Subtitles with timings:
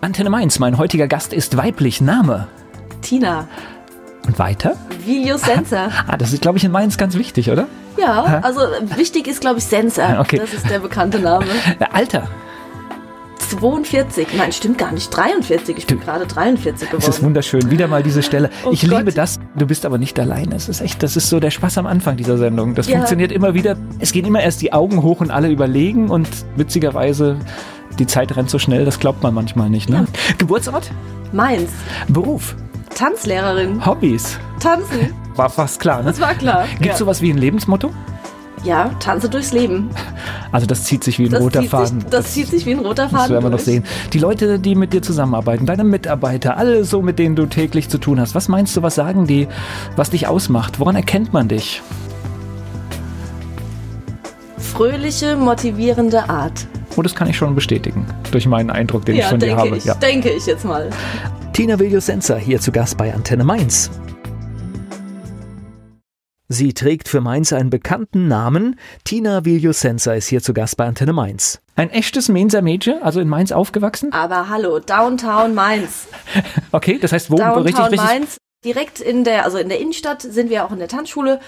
[0.00, 2.00] Antenne Mainz, mein heutiger Gast ist weiblich.
[2.00, 2.48] Name?
[3.02, 3.48] Tina.
[4.26, 4.76] Und weiter?
[5.04, 5.88] Vilio Sensor.
[6.06, 7.66] Ah, das ist, glaube ich, in Mainz ganz wichtig, oder?
[7.98, 8.60] Ja, also
[8.96, 10.16] wichtig ist, glaube ich, Sensor.
[10.20, 10.38] Okay.
[10.38, 11.46] Das ist der bekannte Name.
[11.92, 12.28] Alter?
[13.50, 14.28] 42.
[14.36, 15.08] Nein, stimmt gar nicht.
[15.10, 15.76] 43.
[15.78, 17.24] Ich bin gerade 43 Es ist geworden.
[17.26, 17.70] wunderschön.
[17.70, 18.50] Wieder mal diese Stelle.
[18.64, 18.98] Oh ich Gott.
[18.98, 19.38] liebe das.
[19.56, 20.50] Du bist aber nicht allein.
[20.50, 22.74] Das ist echt, das ist so der Spaß am Anfang dieser Sendung.
[22.74, 22.96] Das Ja.
[22.96, 23.76] funktioniert immer wieder.
[23.98, 27.36] Es gehen immer erst die Augen hoch und alle überlegen und witzigerweise
[27.98, 29.88] die Zeit rennt so schnell, das glaubt man manchmal nicht.
[29.88, 30.06] Ne?
[30.38, 30.90] Geburtsort?
[31.32, 31.70] Mainz.
[32.08, 32.54] Beruf?
[32.94, 33.84] Tanzlehrerin.
[33.84, 34.38] Hobbys?
[34.60, 35.14] Tanzen.
[35.34, 36.04] War fast klar, ne?
[36.06, 36.64] Das war klar.
[36.72, 36.96] Gibt es ja.
[36.96, 37.90] sowas wie ein Lebensmotto?
[38.66, 39.88] Ja, tanze durchs Leben.
[40.52, 42.00] Also das zieht sich wie ein Das, roter Faden.
[42.00, 43.30] sich, das, zieht sich wie ein roter Das Faden.
[43.32, 43.84] werden wir noch sehen.
[44.12, 47.98] Die Leute, die mit dir zusammenarbeiten, deine Mitarbeiter, alle so, mit denen du täglich zu
[47.98, 48.34] tun hast.
[48.34, 49.48] Was meinst du, was sagen die,
[49.96, 50.80] was dich ausmacht?
[50.80, 51.82] Woran erkennt man dich?
[54.58, 56.66] Fröhliche, motivierende Art.
[56.96, 59.76] Oh, das kann ich schon bestätigen, durch meinen Eindruck, den ich ja, von dir habe.
[59.76, 59.84] ich.
[59.84, 59.94] Ja.
[59.94, 60.90] Denke ich jetzt mal.
[61.52, 63.90] Tina Viljosenza hier zu Gast bei Antenne Mainz.
[66.48, 68.78] Sie trägt für Mainz einen bekannten Namen.
[69.02, 71.60] Tina Viljosenza ist hier zu Gast bei Antenne Mainz.
[71.74, 74.12] Ein echtes Mainzer Mädchen, also in Mainz aufgewachsen?
[74.12, 76.06] Aber hallo, Downtown Mainz.
[76.72, 78.00] Okay, das heißt, wo Downtown richtig, richtig.
[78.00, 78.36] Mainz.
[78.64, 81.40] Direkt in der, also in der Innenstadt sind wir auch in der Tanzschule.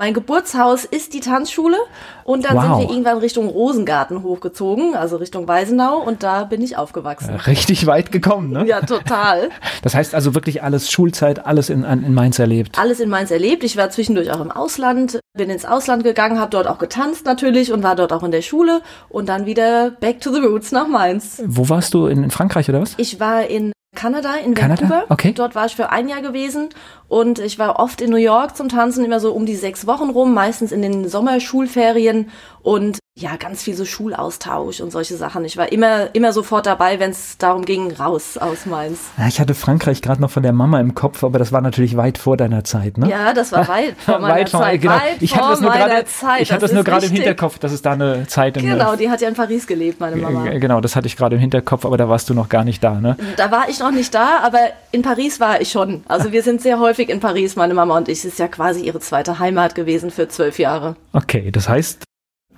[0.00, 1.76] Mein Geburtshaus ist die Tanzschule
[2.22, 2.62] und dann Wow.
[2.62, 7.34] sind wir irgendwann Richtung Rosengarten hochgezogen, also Richtung Weisenau und da bin ich aufgewachsen.
[7.34, 8.64] Richtig weit gekommen, ne?
[8.64, 9.50] Ja, total.
[9.82, 12.78] Das heißt also wirklich alles Schulzeit, alles in, in Mainz erlebt.
[12.78, 13.64] Alles in Mainz erlebt.
[13.64, 17.72] Ich war zwischendurch auch im Ausland, bin ins Ausland gegangen, habe dort auch getanzt natürlich
[17.72, 20.86] und war dort auch in der Schule und dann wieder back to the roots nach
[20.86, 21.42] Mainz.
[21.44, 22.06] Wo warst du?
[22.06, 22.94] In, in Frankreich oder was?
[22.98, 24.82] Ich war in Kanada, in Kanada?
[24.82, 25.06] Vancouver.
[25.08, 25.32] Okay.
[25.32, 26.68] Dort war ich für ein Jahr gewesen
[27.08, 30.10] und ich war oft in New York zum Tanzen, immer so um die sechs Wochen
[30.10, 32.30] rum, meistens in den Sommerschulferien
[32.62, 35.44] und ja, ganz viel so Schulaustausch und solche Sachen.
[35.44, 38.98] Ich war immer, immer sofort dabei, wenn es darum ging, raus aus Mainz.
[39.18, 41.96] Ja, ich hatte Frankreich gerade noch von der Mama im Kopf, aber das war natürlich
[41.96, 43.08] weit vor deiner Zeit, ne?
[43.10, 44.80] Ja, das war weit vor meiner Weit vor- Zeit.
[44.80, 44.94] genau.
[44.94, 46.04] Weit ich hatte vor das nur gerade,
[46.40, 47.12] ich hatte das nur gerade im.
[47.12, 50.16] Hinterkopf, dass es da eine Zeit in Genau, die hat ja in Paris gelebt, meine
[50.16, 50.48] Mama.
[50.50, 53.00] Genau, das hatte ich gerade im Hinterkopf, aber da warst du noch gar nicht da,
[53.00, 53.16] ne?
[53.36, 54.58] Da war ich noch nicht da, aber
[54.92, 56.04] in Paris war ich schon.
[56.06, 58.18] Also wir sind sehr häufig in Paris, meine Mama und ich.
[58.18, 60.96] Es ist ja quasi ihre zweite Heimat gewesen für zwölf Jahre.
[61.12, 62.04] Okay, das heißt,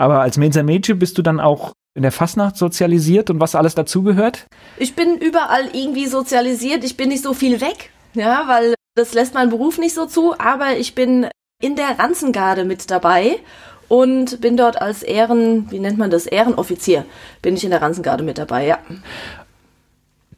[0.00, 3.74] aber als Mainzer Mädchen bist du dann auch in der Fastnacht sozialisiert und was alles
[3.74, 4.46] dazugehört?
[4.78, 6.84] Ich bin überall irgendwie sozialisiert.
[6.84, 10.38] Ich bin nicht so viel weg, ja, weil das lässt mein Beruf nicht so zu.
[10.38, 11.26] Aber ich bin
[11.60, 13.40] in der Ranzengarde mit dabei
[13.88, 17.04] und bin dort als Ehren, wie nennt man das, Ehrenoffizier,
[17.42, 18.78] bin ich in der Ranzengarde mit dabei, ja.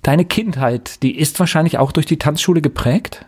[0.03, 3.27] Deine Kindheit, die ist wahrscheinlich auch durch die Tanzschule geprägt?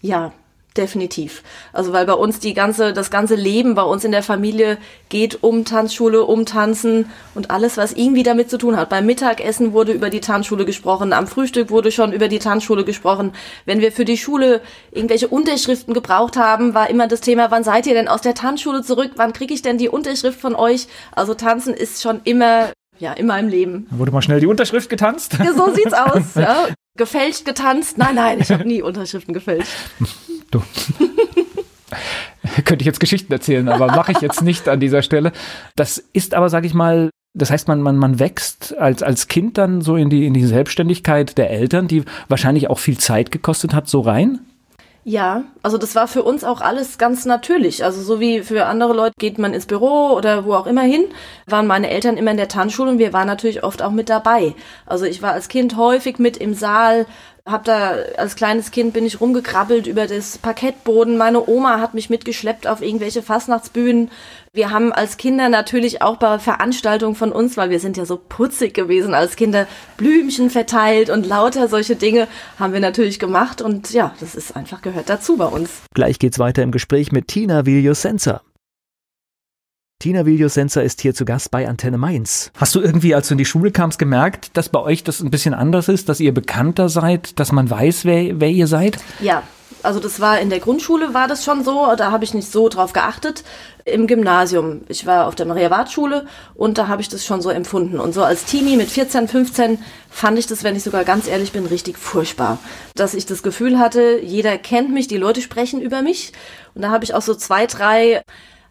[0.00, 0.32] Ja,
[0.76, 1.42] definitiv.
[1.72, 5.42] Also weil bei uns die ganze, das ganze Leben bei uns in der Familie geht
[5.42, 8.88] um Tanzschule, um Tanzen und alles, was irgendwie damit zu tun hat.
[8.88, 13.32] Beim Mittagessen wurde über die Tanzschule gesprochen, am Frühstück wurde schon über die Tanzschule gesprochen.
[13.64, 17.86] Wenn wir für die Schule irgendwelche Unterschriften gebraucht haben, war immer das Thema, wann seid
[17.86, 19.12] ihr denn aus der Tanzschule zurück?
[19.16, 20.88] Wann kriege ich denn die Unterschrift von euch?
[21.12, 23.86] Also Tanzen ist schon immer, ja, in meinem Leben.
[23.90, 25.34] Da wurde mal schnell die Unterschrift getanzt?
[25.38, 26.34] Ja, so sieht's aus.
[26.34, 26.66] Ja.
[26.96, 27.98] Gefälscht getanzt?
[27.98, 29.72] Nein, nein, ich habe nie Unterschriften gefälscht.
[30.54, 30.62] Du.
[32.64, 35.32] Könnte ich jetzt Geschichten erzählen, aber mache ich jetzt nicht an dieser Stelle.
[35.74, 39.58] Das ist aber, sage ich mal, das heißt, man, man, man wächst als, als Kind
[39.58, 43.74] dann so in die, in die Selbstständigkeit der Eltern, die wahrscheinlich auch viel Zeit gekostet
[43.74, 44.40] hat, so rein.
[45.06, 47.84] Ja, also das war für uns auch alles ganz natürlich.
[47.84, 51.04] Also so wie für andere Leute geht man ins Büro oder wo auch immer hin,
[51.46, 54.54] waren meine Eltern immer in der Tanzschule und wir waren natürlich oft auch mit dabei.
[54.86, 57.04] Also ich war als Kind häufig mit im Saal,
[57.46, 61.18] hab da als kleines Kind bin ich rumgekrabbelt über das Parkettboden.
[61.18, 64.10] Meine Oma hat mich mitgeschleppt auf irgendwelche Fastnachtsbühnen.
[64.54, 68.16] Wir haben als Kinder natürlich auch bei Veranstaltungen von uns, weil wir sind ja so
[68.16, 69.66] putzig gewesen als Kinder,
[69.98, 72.28] Blümchen verteilt und lauter solche Dinge
[72.58, 75.82] haben wir natürlich gemacht und ja, das ist einfach gehört dazu bei uns.
[75.92, 78.40] Gleich geht's weiter im Gespräch mit Tina Viljosenza.
[79.98, 82.50] Tina Viljosenza ist hier zu Gast bei Antenne Mainz.
[82.58, 85.30] Hast du irgendwie, als du in die Schule kamst, gemerkt, dass bei euch das ein
[85.30, 88.98] bisschen anders ist, dass ihr bekannter seid, dass man weiß, wer, wer ihr seid?
[89.20, 89.44] Ja,
[89.82, 92.68] also das war in der Grundschule war das schon so, da habe ich nicht so
[92.68, 93.44] drauf geachtet.
[93.84, 98.00] Im Gymnasium, ich war auf der Maria-Wart-Schule und da habe ich das schon so empfunden.
[98.00, 99.78] Und so als Teenie mit 14, 15
[100.10, 102.58] fand ich das, wenn ich sogar ganz ehrlich bin, richtig furchtbar.
[102.94, 106.32] Dass ich das Gefühl hatte, jeder kennt mich, die Leute sprechen über mich.
[106.74, 108.22] Und da habe ich auch so zwei, drei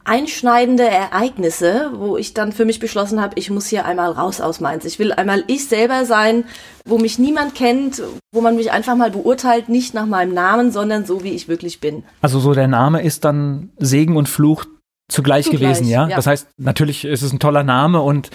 [0.06, 4.60] einschneidende Ereignisse, wo ich dann für mich beschlossen habe, ich muss hier einmal raus aus
[4.60, 4.86] Mainz.
[4.86, 6.46] Ich will einmal ich selber sein,
[6.86, 8.02] wo mich niemand kennt,
[8.34, 11.80] wo man mich einfach mal beurteilt, nicht nach meinem Namen, sondern so, wie ich wirklich
[11.80, 12.04] bin.
[12.22, 14.66] Also so der Name ist dann Segen und Fluch
[15.10, 16.08] zugleich, Zugleich, gewesen, ja?
[16.08, 16.16] ja.
[16.16, 18.30] Das heißt, natürlich ist es ein toller Name und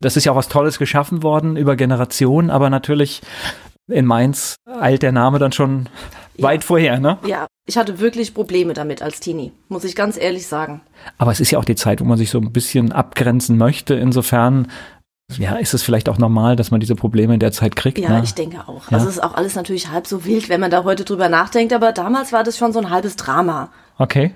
[0.00, 3.20] Das ist ja auch was Tolles geschaffen worden über Generationen, aber natürlich
[3.88, 5.88] in Mainz eilt der Name dann schon
[6.38, 6.44] ja.
[6.44, 7.18] weit vorher, ne?
[7.26, 10.80] Ja, ich hatte wirklich Probleme damit als Teenie, muss ich ganz ehrlich sagen.
[11.18, 13.94] Aber es ist ja auch die Zeit, wo man sich so ein bisschen abgrenzen möchte.
[13.94, 14.68] Insofern
[15.36, 17.98] ja, ist es vielleicht auch normal, dass man diese Probleme in der Zeit kriegt?
[17.98, 18.22] Ja, ne?
[18.24, 18.90] ich denke auch.
[18.90, 18.96] Ja?
[18.96, 21.74] Also es ist auch alles natürlich halb so wild, wenn man da heute drüber nachdenkt,
[21.74, 23.70] aber damals war das schon so ein halbes Drama.
[23.98, 24.32] Okay.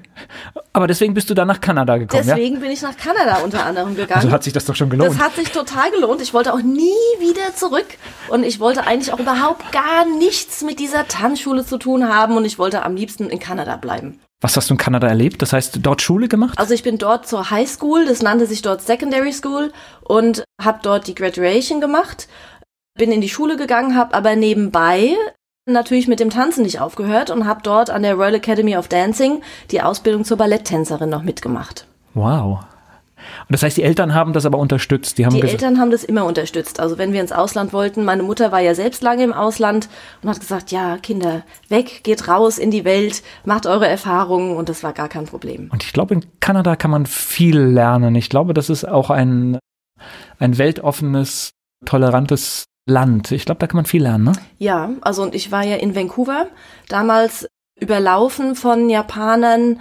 [0.72, 2.60] Aber deswegen bist du dann nach Kanada gekommen, Deswegen ja?
[2.60, 4.22] bin ich nach Kanada unter anderem gegangen.
[4.22, 5.12] Also hat sich das doch schon gelohnt.
[5.12, 6.20] Das hat sich total gelohnt.
[6.20, 7.86] Ich wollte auch nie wieder zurück
[8.28, 12.44] und ich wollte eigentlich auch überhaupt gar nichts mit dieser Tanzschule zu tun haben und
[12.44, 14.18] ich wollte am liebsten in Kanada bleiben.
[14.40, 15.40] Was hast du in Kanada erlebt?
[15.40, 16.58] Das heißt, dort Schule gemacht?
[16.58, 19.72] Also ich bin dort zur High School, das nannte sich dort Secondary School
[20.02, 22.26] und habe dort die Graduation gemacht.
[22.98, 25.14] Bin in die Schule gegangen, habe aber nebenbei
[25.66, 29.42] natürlich mit dem Tanzen nicht aufgehört und habe dort an der Royal Academy of Dancing
[29.70, 31.86] die Ausbildung zur Balletttänzerin noch mitgemacht.
[32.14, 32.64] Wow.
[33.42, 35.16] Und das heißt, die Eltern haben das aber unterstützt.
[35.16, 36.80] Die, haben die Eltern haben das immer unterstützt.
[36.80, 39.88] Also wenn wir ins Ausland wollten, meine Mutter war ja selbst lange im Ausland
[40.22, 44.68] und hat gesagt, ja, Kinder, weg, geht raus in die Welt, macht eure Erfahrungen und
[44.68, 45.68] das war gar kein Problem.
[45.72, 48.16] Und ich glaube, in Kanada kann man viel lernen.
[48.16, 49.58] Ich glaube, das ist auch ein,
[50.40, 51.52] ein weltoffenes,
[51.84, 53.30] tolerantes Land.
[53.32, 54.32] Ich glaube, da kann man viel lernen, ne?
[54.58, 56.46] Ja, also und ich war ja in Vancouver,
[56.88, 57.48] damals
[57.78, 59.80] überlaufen von Japanern,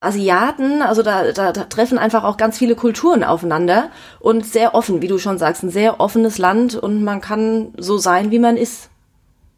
[0.00, 3.90] Asiaten, also da, da, da treffen einfach auch ganz viele Kulturen aufeinander
[4.20, 7.98] und sehr offen, wie du schon sagst, ein sehr offenes Land und man kann so
[7.98, 8.90] sein, wie man ist.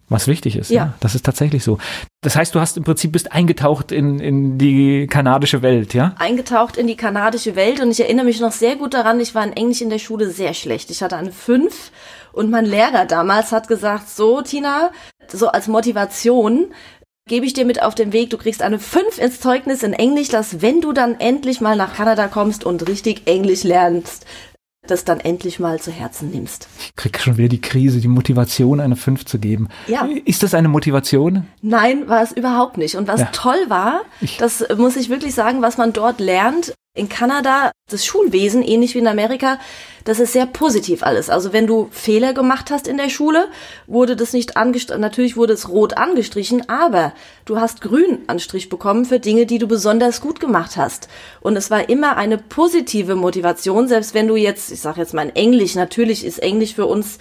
[0.09, 0.85] Was wichtig ist, ja.
[0.85, 0.95] ja.
[0.99, 1.79] Das ist tatsächlich so.
[2.23, 6.15] Das heißt, du hast im Prinzip bist eingetaucht in, in die kanadische Welt, ja?
[6.19, 9.45] Eingetaucht in die kanadische Welt und ich erinnere mich noch sehr gut daran, ich war
[9.45, 10.91] in Englisch in der Schule sehr schlecht.
[10.91, 11.93] Ich hatte eine 5
[12.33, 14.91] und mein Lehrer damals hat gesagt, so Tina,
[15.29, 16.67] so als Motivation,
[17.29, 20.29] gebe ich dir mit auf den Weg, du kriegst eine 5 ins Zeugnis in Englisch,
[20.29, 24.27] dass wenn du dann endlich mal nach Kanada kommst und richtig Englisch lernst,
[24.87, 26.67] das dann endlich mal zu Herzen nimmst.
[26.81, 29.69] Ich krieg schon wieder die Krise, die Motivation, eine 5 zu geben.
[29.87, 30.09] Ja.
[30.25, 31.47] Ist das eine Motivation?
[31.63, 32.97] Nein, war es überhaupt nicht.
[32.97, 33.29] Und was ja.
[33.33, 38.05] toll war, ich das muss ich wirklich sagen, was man dort lernt, in Kanada, das
[38.05, 39.61] Schulwesen, ähnlich wie in Amerika,
[40.05, 41.31] das ist sehr positiv alles.
[41.31, 43.49] Also wenn du Fehler gemacht hast in der Schule,
[43.87, 47.13] wurde das nicht angestrichen, natürlich wurde es rot angestrichen, aber
[47.45, 51.09] du hast grün Anstrich bekommen für Dinge, die du besonders gut gemacht hast.
[51.41, 55.29] Und es war immer eine positive Motivation, selbst wenn du jetzt, ich sage jetzt mal
[55.29, 57.19] in Englisch, natürlich ist Englisch für uns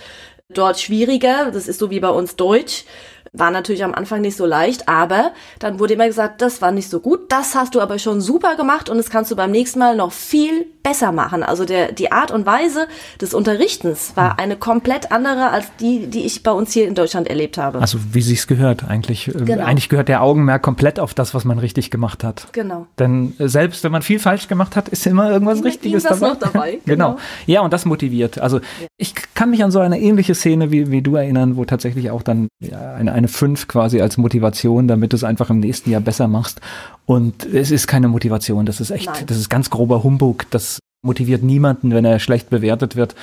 [0.52, 2.86] dort schwieriger, das ist so wie bei uns Deutsch.
[3.32, 6.90] War natürlich am Anfang nicht so leicht, aber dann wurde immer gesagt, das war nicht
[6.90, 9.80] so gut, das hast du aber schon super gemacht und das kannst du beim nächsten
[9.80, 11.44] Mal noch viel besser machen.
[11.44, 12.88] Also der, die Art und Weise
[13.22, 17.28] des Unterrichtens war eine komplett andere als die, die ich bei uns hier in Deutschland
[17.28, 17.80] erlebt habe.
[17.80, 19.28] Also wie sich's gehört eigentlich.
[19.28, 19.66] Ähm, genau.
[19.66, 22.48] Eigentlich gehört der Augenmerk komplett auf das, was man richtig gemacht hat.
[22.54, 22.88] Genau.
[22.98, 26.30] Denn äh, selbst wenn man viel falsch gemacht hat, ist immer irgendwas Richtiges dabei.
[26.30, 26.80] Noch dabei.
[26.86, 27.12] genau.
[27.12, 27.20] genau.
[27.46, 28.40] Ja, und das motiviert.
[28.40, 28.60] Also
[28.98, 32.24] ich kann mich an so eine ähnliche Szene wie, wie du erinnern, wo tatsächlich auch
[32.24, 36.28] dann eine, eine 5 quasi als Motivation, damit du es einfach im nächsten Jahr besser
[36.28, 36.62] machst.
[37.10, 39.24] Und es ist keine Motivation, das ist echt, Nein.
[39.26, 40.46] das ist ganz grober Humbug.
[40.52, 43.16] Das motiviert niemanden, wenn er schlecht bewertet wird.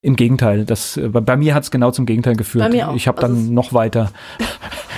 [0.00, 2.72] Im Gegenteil, das, bei mir hat es genau zum Gegenteil geführt.
[2.94, 4.12] Ich habe dann also noch weiter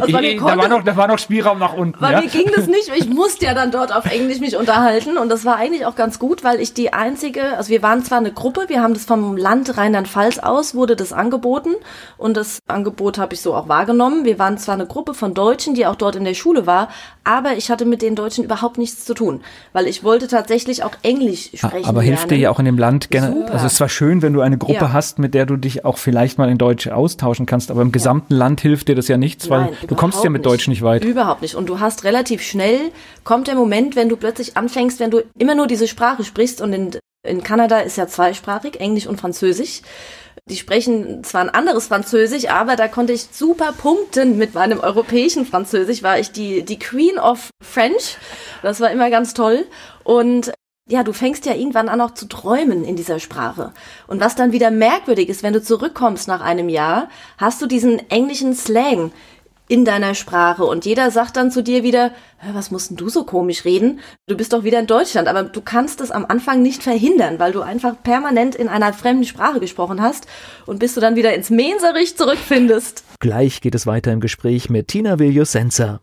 [0.00, 2.00] also da, war noch, da war noch Spielraum nach unten.
[2.00, 2.20] Bei ja?
[2.20, 2.90] mir ging das nicht.
[2.94, 6.18] Ich musste ja dann dort auf Englisch mich unterhalten und das war eigentlich auch ganz
[6.18, 9.36] gut, weil ich die einzige, also wir waren zwar eine Gruppe, wir haben das vom
[9.36, 11.74] Land Rheinland-Pfalz aus, wurde das angeboten
[12.16, 14.24] und das Angebot habe ich so auch wahrgenommen.
[14.24, 16.88] Wir waren zwar eine Gruppe von Deutschen, die auch dort in der Schule war,
[17.24, 19.40] aber ich hatte mit den Deutschen überhaupt nichts zu tun,
[19.72, 21.88] weil ich wollte tatsächlich auch Englisch sprechen.
[21.88, 23.46] Aber hilft dir ja auch in dem Land gerne.
[23.46, 24.92] Also es ist zwar schön, wenn du eine Gruppe ja.
[24.92, 28.34] hast, mit der du dich auch vielleicht mal in Deutsch austauschen kannst, aber im gesamten
[28.34, 28.38] ja.
[28.38, 30.46] Land hilft dir das ja nichts, weil Nein, du kommst ja mit nicht.
[30.46, 31.04] Deutsch nicht weit.
[31.04, 31.54] Überhaupt nicht.
[31.54, 32.92] Und du hast relativ schnell,
[33.24, 36.72] kommt der Moment, wenn du plötzlich anfängst, wenn du immer nur diese Sprache sprichst und
[36.72, 39.82] in, in Kanada ist ja zweisprachig, Englisch und Französisch.
[40.48, 45.44] Die sprechen zwar ein anderes Französisch, aber da konnte ich super punkten mit meinem europäischen
[45.44, 48.16] Französisch, war ich die, die Queen of French.
[48.62, 49.66] Das war immer ganz toll.
[50.04, 50.52] Und
[50.88, 53.72] ja, du fängst ja irgendwann an auch zu träumen in dieser Sprache.
[54.06, 58.08] Und was dann wieder merkwürdig ist, wenn du zurückkommst nach einem Jahr, hast du diesen
[58.08, 59.10] englischen Slang
[59.68, 62.12] in deiner Sprache und jeder sagt dann zu dir wieder,
[62.52, 64.00] was musst denn du so komisch reden?
[64.26, 67.52] Du bist doch wieder in Deutschland, aber du kannst es am Anfang nicht verhindern, weil
[67.52, 70.26] du einfach permanent in einer fremden Sprache gesprochen hast
[70.66, 73.04] und bis du dann wieder ins Menserich zurückfindest.
[73.18, 76.00] Gleich geht es weiter im Gespräch mit Tina Viljosenza.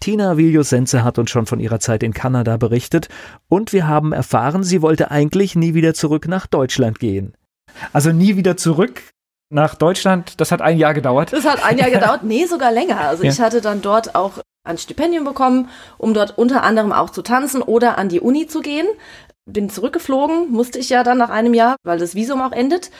[0.00, 3.08] Tina Viljosenza hat uns schon von ihrer Zeit in Kanada berichtet
[3.48, 7.34] und wir haben erfahren, sie wollte eigentlich nie wieder zurück nach Deutschland gehen.
[7.92, 9.02] Also nie wieder zurück
[9.50, 10.40] nach Deutschland.
[10.40, 11.32] Das hat ein Jahr gedauert.
[11.32, 13.00] Das hat ein Jahr gedauert, nee, sogar länger.
[13.00, 13.30] Also ja.
[13.30, 17.60] ich hatte dann dort auch ein Stipendium bekommen, um dort unter anderem auch zu tanzen
[17.62, 18.86] oder an die Uni zu gehen.
[19.46, 22.90] bin zurückgeflogen, musste ich ja dann nach einem Jahr, weil das Visum auch endet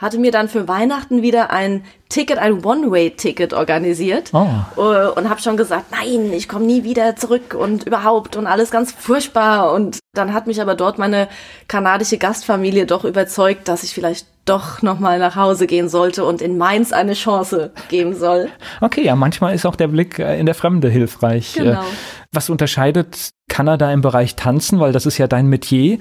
[0.00, 4.48] hatte mir dann für Weihnachten wieder ein Ticket, ein One-Way-Ticket organisiert oh.
[4.76, 8.70] Äh, und habe schon gesagt, nein, ich komme nie wieder zurück und überhaupt und alles
[8.70, 9.72] ganz furchtbar.
[9.72, 11.28] Und dann hat mich aber dort meine
[11.68, 16.56] kanadische Gastfamilie doch überzeugt, dass ich vielleicht doch nochmal nach Hause gehen sollte und in
[16.56, 18.48] Mainz eine Chance geben soll.
[18.80, 21.56] Okay, ja, manchmal ist auch der Blick äh, in der Fremde hilfreich.
[21.56, 21.84] Äh, genau.
[22.32, 25.98] Was unterscheidet Kanada im Bereich Tanzen, weil das ist ja dein Metier,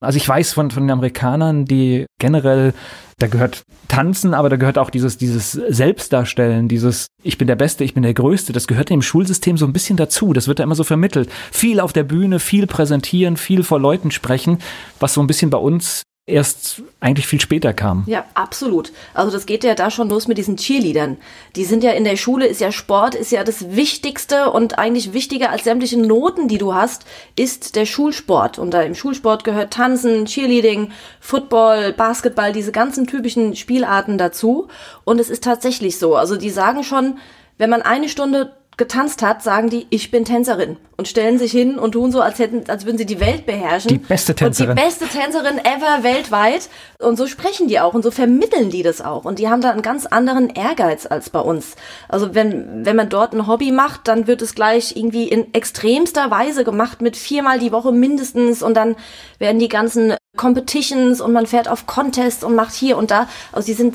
[0.00, 2.72] also ich weiß von, von den Amerikanern, die generell,
[3.18, 7.84] da gehört Tanzen, aber da gehört auch dieses, dieses Selbstdarstellen, dieses Ich bin der Beste,
[7.84, 10.32] ich bin der Größte, das gehört im Schulsystem so ein bisschen dazu.
[10.32, 11.30] Das wird da immer so vermittelt.
[11.52, 14.58] Viel auf der Bühne, viel präsentieren, viel vor Leuten sprechen,
[15.00, 18.04] was so ein bisschen bei uns erst eigentlich viel später kam.
[18.06, 18.92] Ja, absolut.
[19.14, 21.16] Also das geht ja da schon los mit diesen Cheerleadern.
[21.56, 25.12] Die sind ja in der Schule, ist ja Sport, ist ja das Wichtigste und eigentlich
[25.12, 27.04] wichtiger als sämtliche Noten, die du hast,
[27.36, 28.58] ist der Schulsport.
[28.58, 34.68] Und da im Schulsport gehört Tanzen, Cheerleading, Football, Basketball, diese ganzen typischen Spielarten dazu.
[35.04, 36.16] Und es ist tatsächlich so.
[36.16, 37.18] Also die sagen schon,
[37.58, 41.78] wenn man eine Stunde getanzt hat, sagen die, ich bin Tänzerin und stellen sich hin
[41.78, 43.90] und tun so, als hätten, als würden sie die Welt beherrschen.
[43.90, 44.70] Die beste Tänzerin.
[44.70, 46.70] Und die beste Tänzerin ever weltweit.
[46.98, 49.26] Und so sprechen die auch und so vermitteln die das auch.
[49.26, 51.76] Und die haben da einen ganz anderen Ehrgeiz als bei uns.
[52.08, 56.30] Also wenn, wenn man dort ein Hobby macht, dann wird es gleich irgendwie in extremster
[56.30, 58.96] Weise gemacht mit viermal die Woche mindestens und dann
[59.38, 63.28] werden die ganzen Competitions und man fährt auf Contests und macht hier und da.
[63.52, 63.94] Also die sind,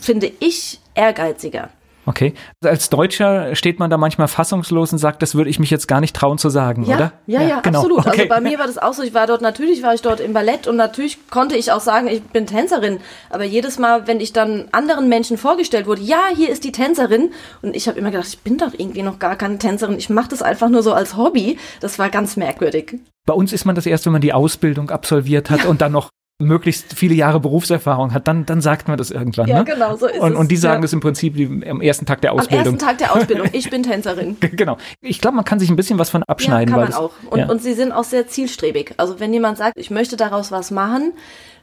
[0.00, 1.70] finde ich, ehrgeiziger.
[2.06, 2.34] Okay.
[2.62, 6.00] Als Deutscher steht man da manchmal fassungslos und sagt, das würde ich mich jetzt gar
[6.00, 7.12] nicht trauen zu sagen, ja, oder?
[7.26, 7.78] Ja, ja, ja genau.
[7.78, 7.98] absolut.
[7.98, 8.30] Also okay.
[8.30, 9.02] Also bei mir war das auch so.
[9.02, 12.08] Ich war dort, natürlich war ich dort im Ballett und natürlich konnte ich auch sagen,
[12.08, 12.98] ich bin Tänzerin.
[13.30, 17.32] Aber jedes Mal, wenn ich dann anderen Menschen vorgestellt wurde, ja, hier ist die Tänzerin.
[17.62, 19.96] Und ich habe immer gedacht, ich bin doch irgendwie noch gar keine Tänzerin.
[19.98, 21.58] Ich mache das einfach nur so als Hobby.
[21.80, 22.98] Das war ganz merkwürdig.
[23.26, 25.70] Bei uns ist man das erst, wenn man die Ausbildung absolviert hat ja.
[25.70, 26.10] und dann noch
[26.44, 29.48] möglichst viele Jahre Berufserfahrung hat, dann, dann sagt man das irgendwann.
[29.48, 29.64] Ja, ne?
[29.64, 30.38] genau, so ist und, es.
[30.38, 30.82] Und die sagen ja.
[30.82, 31.36] das im Prinzip
[31.68, 32.60] am ersten Tag der Ausbildung.
[32.60, 33.48] Am ersten Tag der Ausbildung.
[33.52, 34.36] Ich bin Tänzerin.
[34.52, 34.78] genau.
[35.00, 36.74] Ich glaube, man kann sich ein bisschen was von abschneiden.
[36.74, 37.12] Ja, kann man auch.
[37.30, 37.48] Und, ja.
[37.48, 38.94] und sie sind auch sehr zielstrebig.
[38.96, 41.12] Also wenn jemand sagt, ich möchte daraus was machen,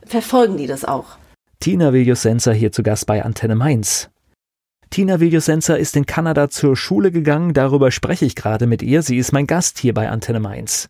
[0.05, 1.17] verfolgen die das auch.
[1.59, 4.09] Tina Viljosenser hier zu Gast bei Antenne Mainz.
[4.89, 9.03] Tina Viljosenser ist in Kanada zur Schule gegangen, darüber spreche ich gerade mit ihr.
[9.03, 10.89] Sie ist mein Gast hier bei Antenne Mainz.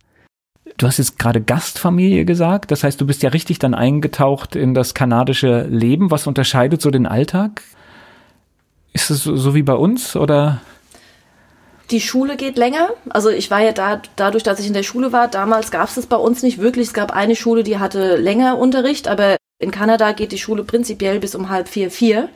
[0.77, 4.73] Du hast jetzt gerade Gastfamilie gesagt, das heißt, du bist ja richtig dann eingetaucht in
[4.73, 6.11] das kanadische Leben.
[6.11, 7.61] Was unterscheidet so den Alltag?
[8.93, 10.61] Ist es so, wie bei uns oder?
[11.91, 12.89] Die Schule geht länger.
[13.09, 15.95] Also ich war ja da, dadurch, dass ich in der Schule war, damals gab es
[15.95, 16.87] das bei uns nicht wirklich.
[16.87, 21.19] Es gab eine Schule, die hatte länger Unterricht, aber in Kanada geht die Schule prinzipiell
[21.19, 22.29] bis um halb vier, vier.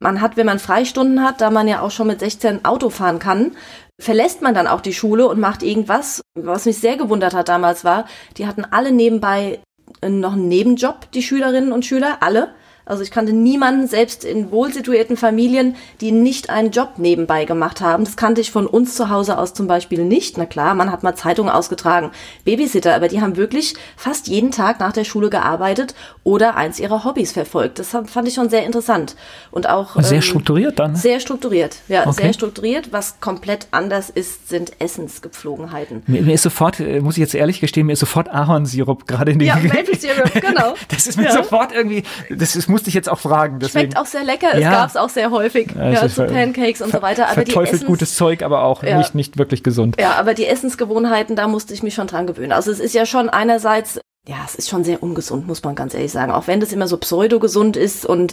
[0.00, 3.18] Man hat, wenn man Freistunden hat, da man ja auch schon mit 16 Auto fahren
[3.18, 3.52] kann,
[4.00, 6.20] verlässt man dann auch die Schule und macht irgendwas.
[6.34, 9.60] Was mich sehr gewundert hat damals war, die hatten alle nebenbei
[10.06, 12.54] noch einen Nebenjob, die Schülerinnen und Schüler, alle.
[12.86, 18.04] Also ich kannte niemanden, selbst in wohlsituierten Familien, die nicht einen Job nebenbei gemacht haben.
[18.04, 20.36] Das kannte ich von uns zu Hause aus zum Beispiel nicht.
[20.36, 22.10] Na klar, man hat mal Zeitungen ausgetragen,
[22.44, 27.04] Babysitter, aber die haben wirklich fast jeden Tag nach der Schule gearbeitet oder eins ihrer
[27.04, 27.78] Hobbys verfolgt.
[27.78, 29.16] Das fand ich schon sehr interessant.
[29.50, 30.00] Und auch.
[30.02, 30.94] Sehr ähm, strukturiert dann?
[30.96, 32.22] Sehr strukturiert, ja, okay.
[32.22, 32.92] sehr strukturiert.
[32.92, 36.02] Was komplett anders ist, sind Essensgepflogenheiten.
[36.06, 39.32] Mir, mir, ist sofort, äh, muss ich jetzt ehrlich gestehen, mir ist sofort Ahornsirup gerade
[39.32, 40.74] in die Ja, Maple Syrup, genau.
[40.88, 41.32] das ist mir ja.
[41.32, 43.60] sofort irgendwie, das ist musste ich jetzt auch fragen.
[43.60, 43.92] Deswegen.
[43.92, 44.72] Schmeckt auch sehr lecker, es ja.
[44.72, 45.68] gab es auch sehr häufig.
[45.76, 47.26] Ja, ja so Pancakes und so weiter.
[47.26, 48.98] Aber verteufelt die gutes Zeug, aber auch ja.
[48.98, 49.96] nicht, nicht wirklich gesund.
[50.00, 52.50] Ja, aber die Essensgewohnheiten, da musste ich mich schon dran gewöhnen.
[52.50, 55.94] Also es ist ja schon einerseits, ja, es ist schon sehr ungesund, muss man ganz
[55.94, 56.32] ehrlich sagen.
[56.32, 58.32] Auch wenn das immer so pseudo-gesund ist und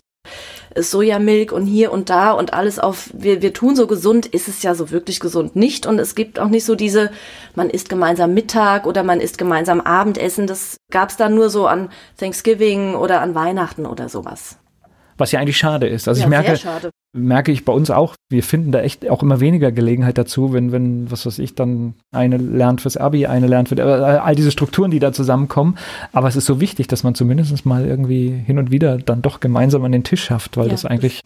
[0.75, 4.63] Sojamilk und hier und da und alles auf, wir, wir tun so gesund, ist es
[4.63, 5.85] ja so wirklich gesund nicht.
[5.85, 7.11] Und es gibt auch nicht so diese,
[7.55, 10.47] man isst gemeinsam Mittag oder man isst gemeinsam Abendessen.
[10.47, 14.57] Das gab es dann nur so an Thanksgiving oder an Weihnachten oder sowas.
[15.17, 16.07] Was ja eigentlich schade ist.
[16.07, 16.57] Also ja, ich merke,
[17.13, 20.71] merke ich bei uns auch, wir finden da echt auch immer weniger Gelegenheit dazu, wenn,
[20.71, 24.51] wenn, was weiß ich, dann eine lernt fürs Abi, eine lernt für, äh, all diese
[24.51, 25.77] Strukturen, die da zusammenkommen.
[26.13, 29.41] Aber es ist so wichtig, dass man zumindest mal irgendwie hin und wieder dann doch
[29.41, 31.21] gemeinsam an den Tisch schafft, weil ja, das eigentlich,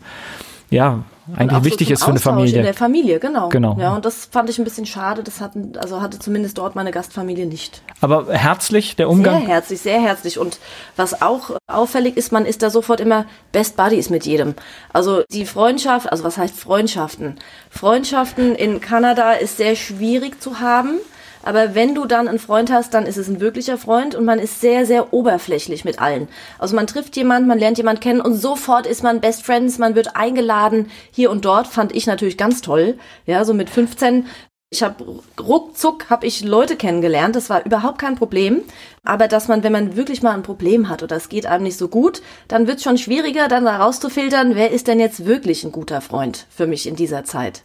[0.75, 1.03] ja,
[1.35, 2.57] eigentlich wichtig ist für eine Familie.
[2.57, 3.49] In der Familie, genau.
[3.49, 3.77] genau.
[3.79, 5.23] Ja, und das fand ich ein bisschen schade.
[5.23, 7.81] Das hatten, also hatte zumindest dort meine Gastfamilie nicht.
[8.01, 9.39] Aber herzlich, der Umgang?
[9.39, 10.37] Sehr herzlich, sehr herzlich.
[10.37, 10.59] Und
[10.97, 14.53] was auch auffällig ist, man ist da sofort immer Best Buddies mit jedem.
[14.91, 17.37] Also die Freundschaft, also was heißt Freundschaften?
[17.69, 20.99] Freundschaften in Kanada ist sehr schwierig zu haben
[21.45, 24.39] aber wenn du dann einen Freund hast, dann ist es ein wirklicher Freund und man
[24.39, 26.27] ist sehr, sehr oberflächlich mit allen.
[26.57, 29.93] Also man trifft jemanden, man lernt jemanden kennen und sofort ist man Best Friends, man
[29.95, 32.97] wird eingeladen hier und dort, fand ich natürlich ganz toll.
[33.27, 34.25] Ja, so mit 15
[34.71, 38.63] Ich habe ruckzuck habe ich Leute kennengelernt, das war überhaupt kein Problem.
[39.03, 41.77] Aber dass man, wenn man wirklich mal ein Problem hat oder es geht einem nicht
[41.77, 45.63] so gut, dann wird es schon schwieriger, dann da rauszufiltern, wer ist denn jetzt wirklich
[45.63, 47.61] ein guter Freund für mich in dieser Zeit.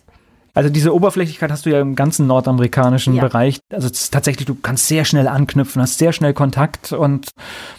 [0.52, 3.23] Also diese Oberflächlichkeit hast du ja im ganzen nordamerikanischen ja.
[3.23, 3.61] Bereich.
[3.73, 7.30] Also tatsächlich, du kannst sehr schnell anknüpfen, hast sehr schnell Kontakt und,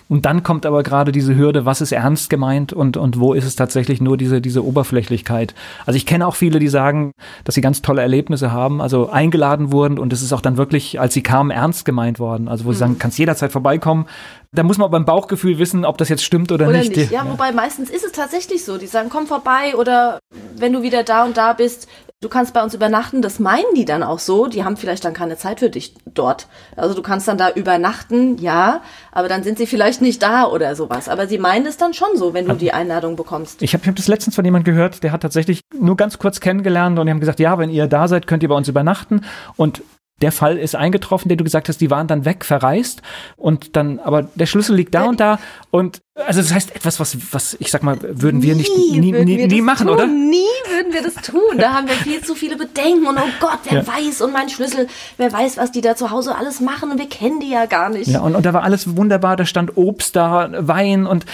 [0.07, 3.45] und dann kommt aber gerade diese Hürde, was ist ernst gemeint und, und wo ist
[3.45, 5.53] es tatsächlich nur diese, diese Oberflächlichkeit.
[5.85, 7.11] Also ich kenne auch viele, die sagen,
[7.43, 10.99] dass sie ganz tolle Erlebnisse haben, also eingeladen wurden und es ist auch dann wirklich,
[10.99, 12.47] als sie kamen, ernst gemeint worden.
[12.47, 12.73] Also wo mhm.
[12.73, 14.05] sie sagen, kannst jederzeit vorbeikommen,
[14.53, 16.95] da muss man beim Bauchgefühl wissen, ob das jetzt stimmt oder, oder nicht.
[16.95, 17.11] nicht.
[17.11, 18.77] Ja, ja, wobei meistens ist es tatsächlich so.
[18.77, 20.19] Die sagen, komm vorbei oder
[20.55, 21.87] wenn du wieder da und da bist,
[22.21, 23.21] du kannst bei uns übernachten.
[23.21, 24.47] Das meinen die dann auch so.
[24.47, 26.47] Die haben vielleicht dann keine Zeit für dich dort.
[26.75, 30.75] Also du kannst dann da übernachten, ja, aber dann sind sie vielleicht nicht da oder
[30.75, 31.09] sowas.
[31.09, 33.61] Aber sie meinen es dann schon so, wenn du die Einladung bekommst.
[33.61, 36.97] Ich habe hab das letztens von jemandem gehört, der hat tatsächlich nur ganz kurz kennengelernt
[36.97, 39.21] und die haben gesagt, ja, wenn ihr da seid, könnt ihr bei uns übernachten.
[39.57, 39.81] Und
[40.21, 43.01] der Fall ist eingetroffen, den du gesagt hast, die waren dann weg, verreist
[43.37, 45.39] und dann, aber der Schlüssel liegt da und da
[45.71, 49.11] und also das heißt etwas, was, was ich sag mal, würden wir nie, nicht nie,
[49.11, 49.95] nie, nie machen, tun.
[49.95, 50.07] oder?
[50.07, 51.57] Nie würden wir das tun.
[51.57, 53.87] Da haben wir viel zu viele Bedenken und oh Gott, wer ja.
[53.87, 54.87] weiß und mein Schlüssel,
[55.17, 57.89] wer weiß, was die da zu Hause alles machen und wir kennen die ja gar
[57.89, 58.07] nicht.
[58.07, 61.25] Ja, und, und da war alles wunderbar, da stand Obst da, Wein und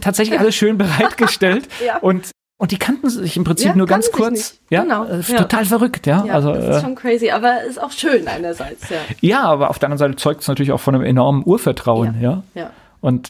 [0.00, 1.68] tatsächlich alles schön bereitgestellt.
[1.84, 1.98] ja.
[1.98, 2.30] Und
[2.60, 4.58] und die kannten sich im Prinzip ja, nur ganz kurz.
[4.68, 5.04] Ja, genau.
[5.04, 6.24] Äh, total verrückt, ja.
[6.26, 6.34] ja.
[6.34, 8.98] Also, das ist äh, schon crazy, aber ist auch schön einerseits, ja.
[9.20, 12.42] Ja, aber auf der anderen Seite zeugt es natürlich auch von einem enormen Urvertrauen, ja.
[12.54, 12.70] ja.
[13.00, 13.28] Und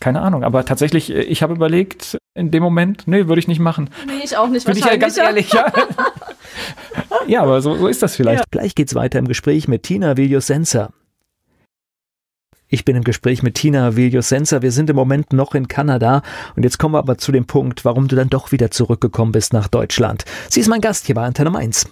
[0.00, 3.58] keine Ahnung, aber tatsächlich, äh, ich habe überlegt, in dem Moment, nee, würde ich nicht
[3.58, 3.88] machen.
[4.06, 4.66] Nee, ich auch nicht.
[4.66, 5.72] Bin ich ja ganz ehrlich, ja.
[7.26, 8.40] ja, aber so, so ist das vielleicht.
[8.40, 8.44] Ja.
[8.50, 10.90] Gleich geht's weiter im Gespräch mit Tina Viljosensa.
[12.70, 14.60] Ich bin im Gespräch mit Tina Viljosensa.
[14.60, 16.20] Wir sind im Moment noch in Kanada
[16.54, 19.54] und jetzt kommen wir aber zu dem Punkt, warum du dann doch wieder zurückgekommen bist
[19.54, 20.26] nach Deutschland.
[20.50, 21.86] Sie ist mein Gast hier bei Antenne 1.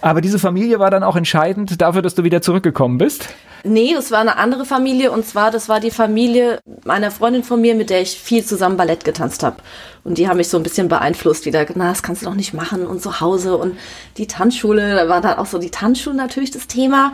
[0.00, 3.28] Aber diese Familie war dann auch entscheidend dafür, dass du wieder zurückgekommen bist?
[3.62, 7.60] Nee, das war eine andere Familie und zwar, das war die Familie meiner Freundin von
[7.60, 9.56] mir, mit der ich viel zusammen Ballett getanzt habe.
[10.02, 11.66] Und die haben mich so ein bisschen beeinflusst wieder.
[11.74, 13.76] Na, das kannst du doch nicht machen und zu Hause und
[14.16, 17.12] die Tanzschule, da war dann auch so die Tanzschule natürlich das Thema.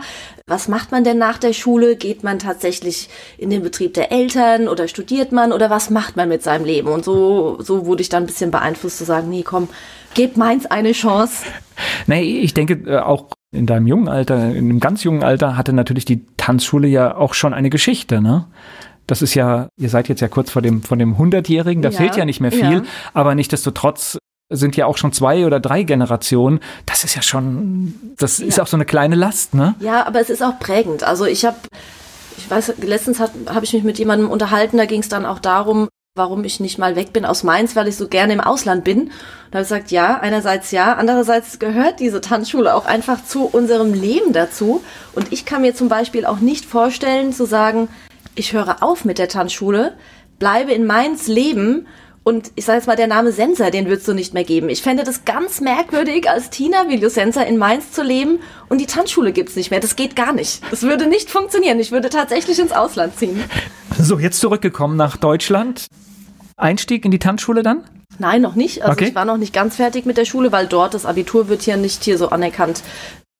[0.49, 1.97] Was macht man denn nach der Schule?
[1.97, 6.29] Geht man tatsächlich in den Betrieb der Eltern oder studiert man oder was macht man
[6.29, 6.87] mit seinem Leben?
[6.87, 9.67] Und so, so wurde ich dann ein bisschen beeinflusst zu sagen, nee, komm,
[10.13, 11.43] gib meins eine Chance.
[12.05, 15.73] Nee, ich denke äh, auch in deinem jungen Alter, in einem ganz jungen Alter hatte
[15.73, 18.47] natürlich die Tanzschule ja auch schon eine Geschichte, ne?
[19.05, 21.97] Das ist ja, ihr seid jetzt ja kurz vor dem, von dem 100-Jährigen, da ja,
[21.97, 22.83] fehlt ja nicht mehr viel, ja.
[23.13, 24.17] aber nichtdestotrotz
[24.49, 26.59] sind ja auch schon zwei oder drei Generationen.
[26.85, 28.45] Das ist ja schon, das ja.
[28.45, 29.75] ist auch so eine kleine Last, ne?
[29.79, 31.03] Ja, aber es ist auch prägend.
[31.03, 31.57] Also ich habe,
[32.37, 35.89] ich weiß, letztens habe ich mich mit jemandem unterhalten, da ging es dann auch darum,
[36.15, 39.11] warum ich nicht mal weg bin aus Mainz, weil ich so gerne im Ausland bin.
[39.51, 43.93] Da habe ich gesagt, ja, einerseits ja, andererseits gehört diese Tanzschule auch einfach zu unserem
[43.93, 44.83] Leben dazu.
[45.13, 47.89] Und ich kann mir zum Beispiel auch nicht vorstellen zu sagen,
[48.35, 49.93] ich höre auf mit der Tanzschule,
[50.39, 51.87] bleibe in Mainz leben
[52.27, 54.67] und ich sage jetzt mal, der Name Sensor, den würdest du nicht mehr geben.
[54.67, 58.85] Ich fände das ganz merkwürdig, als Tina Video Sensor in Mainz zu leben und die
[58.85, 59.79] Tanzschule gibt's nicht mehr.
[59.79, 60.61] Das geht gar nicht.
[60.69, 61.79] Das würde nicht funktionieren.
[61.79, 63.41] Ich würde tatsächlich ins Ausland ziehen.
[63.97, 65.87] So, jetzt zurückgekommen nach Deutschland.
[66.57, 67.85] Einstieg in die Tanzschule dann?
[68.19, 68.81] Nein, noch nicht.
[68.81, 69.05] Also okay.
[69.05, 71.77] ich war noch nicht ganz fertig mit der Schule, weil dort das Abitur wird hier
[71.77, 72.83] nicht hier so anerkannt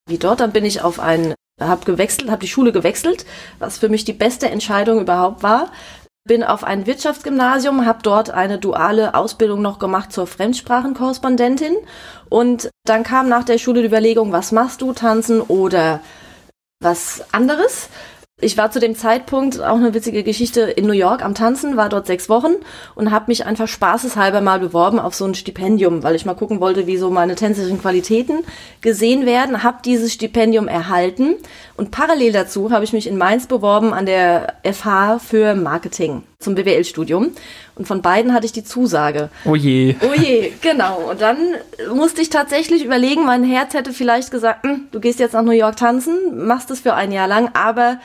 [0.08, 0.40] wie dort.
[0.40, 3.26] Dann bin ich auf ein habe gewechselt, habe die Schule gewechselt,
[3.60, 5.72] was für mich die beste Entscheidung überhaupt war.
[6.28, 11.76] Bin auf ein Wirtschaftsgymnasium, habe dort eine duale Ausbildung noch gemacht zur Fremdsprachenkorrespondentin
[12.30, 16.02] und dann kam nach der Schule die Überlegung, was machst du, tanzen oder
[16.82, 17.90] was anderes?
[18.40, 21.90] Ich war zu dem Zeitpunkt auch eine witzige Geschichte in New York am Tanzen, war
[21.90, 22.52] dort sechs Wochen
[22.94, 26.60] und habe mich einfach spaßeshalber mal beworben auf so ein Stipendium, weil ich mal gucken
[26.60, 28.44] wollte, wie so meine tänzerischen Qualitäten
[28.82, 29.64] gesehen werden.
[29.64, 31.38] Habe dieses Stipendium erhalten
[31.78, 36.56] und parallel dazu habe ich mich in Mainz beworben an der FH für Marketing zum
[36.56, 37.32] BWL-Studium.
[37.76, 39.30] Und von beiden hatte ich die Zusage.
[39.46, 39.96] Oh je.
[40.02, 41.12] Oh je, genau.
[41.12, 41.38] Und dann
[41.94, 45.52] musste ich tatsächlich überlegen, mein Herz hätte vielleicht gesagt, hm, du gehst jetzt nach New
[45.52, 48.00] York tanzen, machst es für ein Jahr lang, aber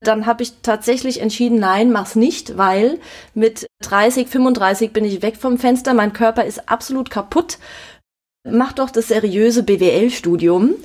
[0.00, 2.98] dann habe ich tatsächlich entschieden, nein, mach's nicht, weil
[3.34, 7.58] mit 30, 35 bin ich weg vom Fenster, mein Körper ist absolut kaputt.
[8.48, 10.76] Mach doch das seriöse BWL-Studium.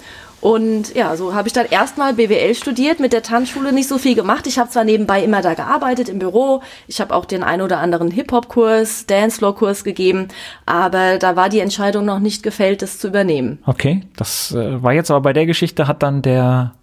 [0.41, 4.15] Und ja, so habe ich dann erstmal BWL studiert, mit der Tanzschule nicht so viel
[4.15, 4.47] gemacht.
[4.47, 7.79] Ich habe zwar nebenbei immer da gearbeitet im Büro, ich habe auch den ein oder
[7.79, 10.29] anderen Hip-Hop-Kurs, Dancefloor-Kurs gegeben,
[10.65, 13.59] aber da war die Entscheidung noch nicht gefällt, das zu übernehmen.
[13.65, 16.73] Okay, das äh, war jetzt aber bei der Geschichte hat dann der,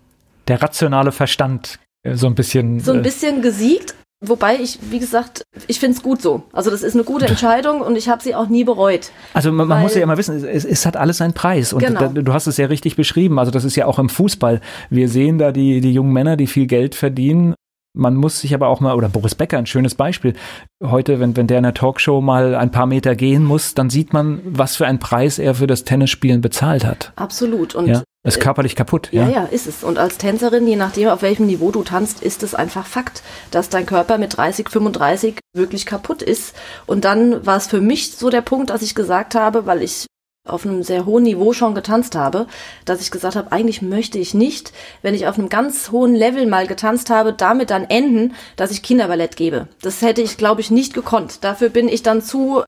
[0.46, 2.80] der rationale Verstand äh, so ein bisschen.
[2.80, 3.94] So ein äh, bisschen gesiegt.
[4.20, 6.42] Wobei ich, wie gesagt, ich finde es gut so.
[6.52, 9.12] Also das ist eine gute Entscheidung und ich habe sie auch nie bereut.
[9.32, 11.72] Also man, man muss ja immer wissen, es, es, hat alles seinen Preis.
[11.72, 12.00] Und genau.
[12.00, 13.38] da, du hast es ja richtig beschrieben.
[13.38, 14.60] Also das ist ja auch im Fußball.
[14.90, 17.54] Wir sehen da die, die jungen Männer, die viel Geld verdienen.
[17.94, 20.34] Man muss sich aber auch mal, oder Boris Becker, ein schönes Beispiel.
[20.82, 24.12] Heute, wenn, wenn der in der Talkshow mal ein paar Meter gehen muss, dann sieht
[24.12, 27.12] man, was für einen Preis er für das Tennisspielen bezahlt hat.
[27.16, 27.74] Absolut.
[27.74, 28.02] Und ja.
[28.28, 29.24] Ist körperlich kaputt, ja?
[29.24, 29.82] Ja, ja, ist es.
[29.82, 33.68] Und als Tänzerin, je nachdem, auf welchem Niveau du tanzt, ist es einfach Fakt, dass
[33.68, 36.54] dein Körper mit 30, 35 wirklich kaputt ist.
[36.86, 40.06] Und dann war es für mich so der Punkt, dass ich gesagt habe, weil ich
[40.48, 42.46] auf einem sehr hohen Niveau schon getanzt habe,
[42.84, 46.46] dass ich gesagt habe, eigentlich möchte ich nicht, wenn ich auf einem ganz hohen Level
[46.46, 49.68] mal getanzt habe, damit dann enden, dass ich Kinderballett gebe.
[49.82, 51.44] Das hätte ich, glaube ich, nicht gekonnt.
[51.44, 52.62] Dafür bin ich dann zu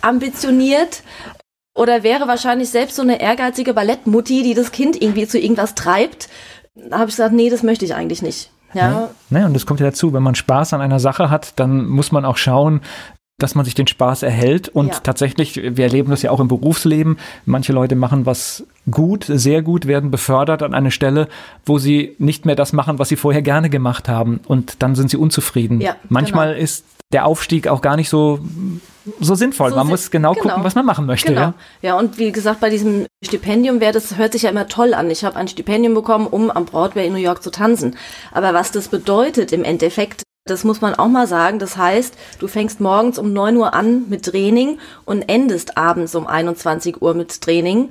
[0.00, 1.02] ambitioniert
[1.74, 6.28] oder wäre wahrscheinlich selbst so eine ehrgeizige Ballettmutti, die das Kind irgendwie zu irgendwas treibt.
[6.74, 8.50] Da habe ich gesagt, nee, das möchte ich eigentlich nicht.
[8.72, 8.90] Ja.
[8.90, 9.10] ja.
[9.30, 12.12] Ne, und das kommt ja dazu, wenn man Spaß an einer Sache hat, dann muss
[12.12, 12.80] man auch schauen,
[13.38, 14.68] dass man sich den Spaß erhält.
[14.68, 15.00] Und ja.
[15.00, 17.18] tatsächlich, wir erleben das ja auch im Berufsleben.
[17.46, 21.28] Manche Leute machen was gut, sehr gut, werden befördert an eine Stelle,
[21.66, 24.40] wo sie nicht mehr das machen, was sie vorher gerne gemacht haben.
[24.46, 25.80] Und dann sind sie unzufrieden.
[25.80, 26.62] Ja, Manchmal genau.
[26.62, 28.40] ist der Aufstieg auch gar nicht so,
[29.20, 29.70] so sinnvoll.
[29.70, 31.28] So man muss genau, genau, gucken, was man machen möchte.
[31.28, 31.40] Genau.
[31.40, 31.54] Ja?
[31.82, 35.10] ja, und wie gesagt, bei diesem Stipendium wäre das, hört sich ja immer toll an.
[35.10, 37.96] Ich habe ein Stipendium bekommen, um am Broadway in New York zu tanzen.
[38.32, 41.58] Aber was das bedeutet im Endeffekt, das muss man auch mal sagen.
[41.58, 46.26] Das heißt, du fängst morgens um 9 Uhr an mit Training und endest abends um
[46.26, 47.90] 21 Uhr mit Training.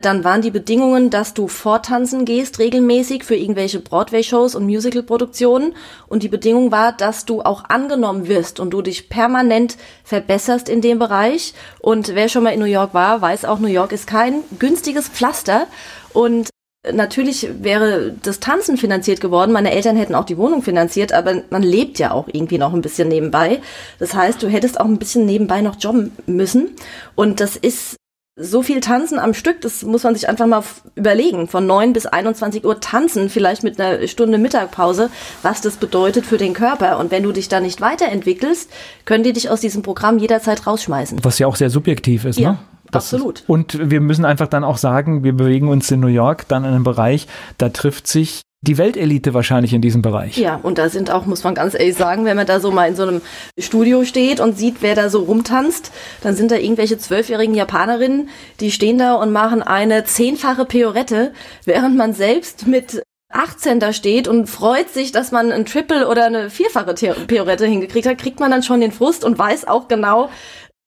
[0.00, 5.74] Dann waren die Bedingungen, dass du vortanzen gehst regelmäßig für irgendwelche Broadway-Shows und Musical-Produktionen.
[6.08, 10.80] Und die Bedingung war, dass du auch angenommen wirst und du dich permanent verbesserst in
[10.80, 11.54] dem Bereich.
[11.80, 15.08] Und wer schon mal in New York war, weiß auch, New York ist kein günstiges
[15.08, 15.68] Pflaster.
[16.12, 16.51] Und
[16.90, 19.52] Natürlich wäre das Tanzen finanziert geworden.
[19.52, 22.82] Meine Eltern hätten auch die Wohnung finanziert, aber man lebt ja auch irgendwie noch ein
[22.82, 23.60] bisschen nebenbei.
[24.00, 26.70] Das heißt, du hättest auch ein bisschen nebenbei noch jobben müssen.
[27.14, 27.96] Und das ist
[28.34, 30.64] so viel Tanzen am Stück, das muss man sich einfach mal
[30.96, 31.46] überlegen.
[31.46, 35.10] Von 9 bis 21 Uhr tanzen, vielleicht mit einer Stunde Mittagpause,
[35.42, 36.98] was das bedeutet für den Körper.
[36.98, 38.70] Und wenn du dich da nicht weiterentwickelst,
[39.04, 41.22] können die dich aus diesem Programm jederzeit rausschmeißen.
[41.22, 42.52] Was ja auch sehr subjektiv ist, ja.
[42.52, 42.58] ne?
[42.92, 43.40] Das Absolut.
[43.40, 46.64] Ist, und wir müssen einfach dann auch sagen, wir bewegen uns in New York dann
[46.64, 47.26] in einem Bereich,
[47.58, 50.38] da trifft sich die Weltelite wahrscheinlich in diesem Bereich.
[50.38, 52.86] Ja, und da sind auch, muss man ganz ehrlich sagen, wenn man da so mal
[52.86, 53.20] in so einem
[53.58, 58.28] Studio steht und sieht, wer da so rumtanzt, dann sind da irgendwelche zwölfjährigen Japanerinnen,
[58.60, 61.32] die stehen da und machen eine zehnfache Piorette,
[61.64, 63.02] während man selbst mit
[63.32, 66.94] 18 da steht und freut sich, dass man ein Triple oder eine vierfache
[67.26, 70.30] Piorette hingekriegt hat, kriegt man dann schon den Frust und weiß auch genau,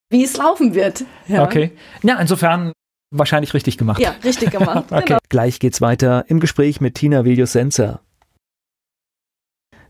[0.09, 1.05] wie es laufen wird.
[1.27, 1.43] Ja.
[1.43, 1.71] Okay.
[2.03, 2.71] Ja, insofern
[3.11, 3.99] wahrscheinlich richtig gemacht.
[3.99, 4.85] Ja, richtig gemacht.
[4.91, 5.03] okay.
[5.05, 5.19] Genau.
[5.29, 8.01] Gleich geht's weiter im Gespräch mit Tina Viljosenza.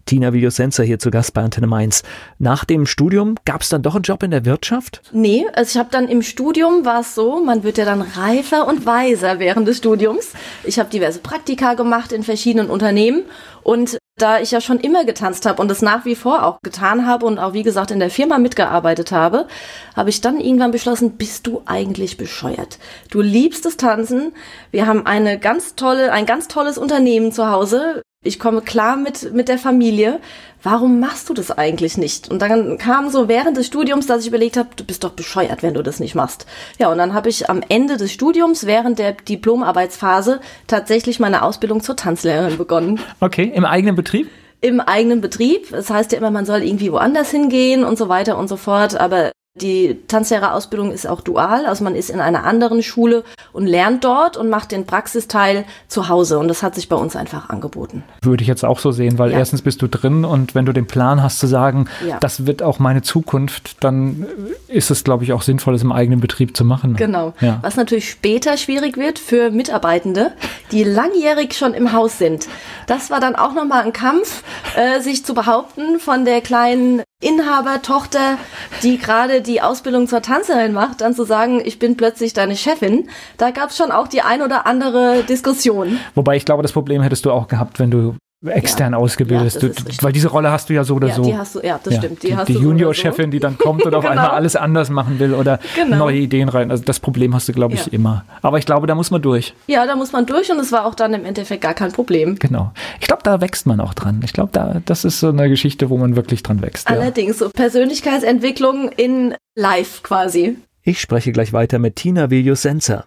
[0.06, 2.04] Tina Viljosenza hier zu Gast bei Antenne Mainz.
[2.38, 5.02] Nach dem Studium gab es dann doch einen Job in der Wirtschaft?
[5.12, 8.68] Nee, also ich habe dann im Studium war es so, man wird ja dann reifer
[8.68, 10.34] und weiser während des Studiums.
[10.64, 13.24] Ich habe diverse Praktika gemacht in verschiedenen Unternehmen
[13.64, 17.06] und da ich ja schon immer getanzt habe und es nach wie vor auch getan
[17.06, 19.48] habe und auch wie gesagt in der Firma mitgearbeitet habe,
[19.96, 22.80] habe ich dann irgendwann beschlossen, bist du eigentlich bescheuert?
[23.12, 24.34] Du liebst das Tanzen.
[24.72, 29.34] Wir haben eine ganz tolle, ein ganz tolles Unternehmen zu Hause ich komme klar mit,
[29.34, 30.20] mit der Familie.
[30.64, 32.30] Warum machst du das eigentlich nicht?
[32.30, 35.62] Und dann kam so während des Studiums, dass ich überlegt habe, du bist doch bescheuert,
[35.62, 36.48] wenn du das nicht machst.
[36.80, 41.82] Ja, und dann habe ich am Ende des Studiums, während der Diplomarbeitsphase, tatsächlich meine Ausbildung
[41.82, 43.00] zur Tanzlehrerin begonnen.
[43.20, 44.28] Okay, im eigenen Betrieb?
[44.62, 45.70] Im eigenen Betrieb.
[45.70, 49.00] Das heißt ja immer, man soll irgendwie woanders hingehen und so weiter und so fort.
[49.00, 54.04] Aber die Tanzlehrerausbildung ist auch dual, also man ist in einer anderen Schule und lernt
[54.04, 58.04] dort und macht den Praxisteil zu Hause und das hat sich bei uns einfach angeboten.
[58.22, 59.38] Würde ich jetzt auch so sehen, weil ja.
[59.38, 62.20] erstens bist du drin und wenn du den Plan hast zu sagen, ja.
[62.20, 64.26] das wird auch meine Zukunft, dann
[64.68, 66.98] ist es, glaube ich, auch sinnvoll, es im eigenen Betrieb zu machen.
[66.98, 67.34] Genau.
[67.40, 67.60] Ja.
[67.62, 70.34] Was natürlich später schwierig wird für Mitarbeitende,
[70.74, 72.50] die langjährig schon im Haus sind.
[72.88, 74.44] Das war dann auch nochmal ein Kampf,
[74.76, 78.38] äh, sich zu behaupten von der kleinen Inhabertochter,
[78.84, 83.10] die gerade die Ausbildung zur Tanzerin macht, dann zu sagen, ich bin plötzlich deine Chefin,
[83.38, 86.00] da gab es schon auch die ein oder andere Diskussion.
[86.16, 88.16] Wobei ich glaube, das Problem hättest du auch gehabt, wenn du
[88.48, 89.00] extern ja.
[89.00, 89.62] ausgebildet.
[89.62, 89.70] Ja,
[90.02, 91.24] weil diese Rolle hast du ja so oder ja, so.
[91.24, 92.24] Die hast du, ja, das ja, stimmt.
[92.24, 93.32] Die, die, die Junior-Chefin, so.
[93.32, 94.22] die dann kommt und auf genau.
[94.22, 95.98] einmal alles anders machen will oder genau.
[95.98, 96.72] neue Ideen rein.
[96.72, 98.26] Also das Problem hast du, glaube ich, immer.
[98.42, 99.54] Aber ich glaube, da muss man durch.
[99.68, 102.38] Ja, da muss man durch und es war auch dann im Endeffekt gar kein Problem.
[102.40, 102.72] Genau.
[103.00, 104.22] Ich glaube, da wächst man auch dran.
[104.24, 106.88] Ich glaube, da, das ist so eine Geschichte, wo man wirklich dran wächst.
[106.88, 110.58] Allerdings, so Persönlichkeitsentwicklung in live quasi.
[110.84, 113.06] Ich spreche gleich weiter mit Tina Viljosenza.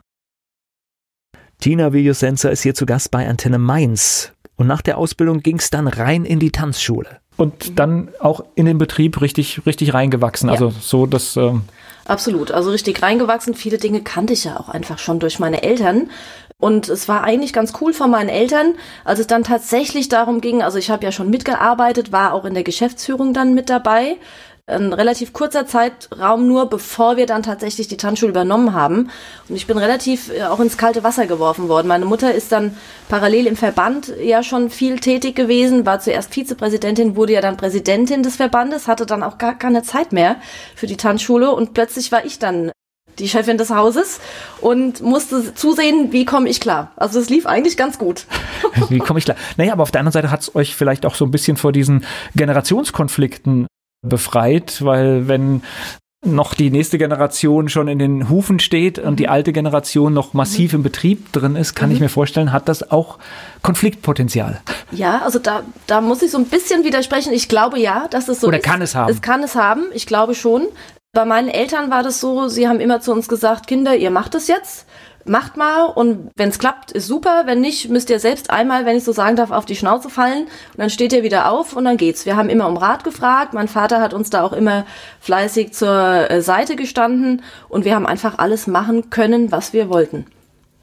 [1.61, 4.33] Tina Viljosenza ist hier zu Gast bei Antenne Mainz.
[4.59, 7.21] Und nach der Ausbildung ging es dann rein in die Tanzschule.
[7.39, 10.49] und dann auch in den Betrieb richtig, richtig reingewachsen.
[10.49, 10.55] Ja.
[10.55, 11.37] Also so, dass.
[11.37, 11.63] Ähm
[12.05, 13.55] Absolut, also richtig reingewachsen.
[13.55, 16.11] Viele Dinge kannte ich ja auch einfach schon durch meine Eltern.
[16.59, 20.63] Und es war eigentlich ganz cool von meinen Eltern, als es dann tatsächlich darum ging,
[20.63, 24.17] also ich habe ja schon mitgearbeitet, war auch in der Geschäftsführung dann mit dabei
[24.69, 29.11] ein relativ kurzer Zeitraum nur, bevor wir dann tatsächlich die Tanzschule übernommen haben.
[29.49, 31.89] Und ich bin relativ äh, auch ins kalte Wasser geworfen worden.
[31.89, 32.77] Meine Mutter ist dann
[33.09, 38.23] parallel im Verband ja schon viel tätig gewesen, war zuerst Vizepräsidentin, wurde ja dann Präsidentin
[38.23, 40.37] des Verbandes, hatte dann auch gar keine Zeit mehr
[40.77, 42.71] für die Tanzschule und plötzlich war ich dann
[43.19, 44.21] die Chefin des Hauses
[44.61, 46.93] und musste zusehen, wie komme ich klar.
[46.97, 48.27] Also es lief eigentlich ganz gut.
[48.89, 49.37] wie komme ich klar?
[49.57, 51.73] Naja, aber auf der anderen Seite hat es euch vielleicht auch so ein bisschen vor
[51.73, 52.05] diesen
[52.37, 53.67] Generationskonflikten
[54.03, 55.63] befreit, weil wenn
[56.25, 59.31] noch die nächste Generation schon in den Hufen steht und die mhm.
[59.31, 61.95] alte Generation noch massiv im Betrieb drin ist, kann mhm.
[61.95, 63.19] ich mir vorstellen, hat das auch
[63.63, 64.61] Konfliktpotenzial.
[64.91, 67.33] Ja, also da, da muss ich so ein bisschen widersprechen.
[67.33, 68.65] Ich glaube ja, dass es so Oder ist.
[68.65, 69.13] kann es haben?
[69.13, 70.67] Es kann es haben, ich glaube schon.
[71.13, 74.35] Bei meinen Eltern war das so, sie haben immer zu uns gesagt, Kinder, ihr macht
[74.35, 74.87] es jetzt
[75.29, 77.43] macht mal und wenn es klappt, ist super.
[77.47, 80.45] Wenn nicht, müsst ihr selbst einmal, wenn ich so sagen darf, auf die Schnauze fallen
[80.45, 82.27] und dann steht ihr wieder auf und dann geht's.
[82.27, 83.55] Wir haben immer um Rat gefragt.
[83.55, 84.85] Mein Vater hat uns da auch immer
[85.21, 90.27] fleißig zur äh, Seite gestanden und wir haben einfach alles machen können, was wir wollten.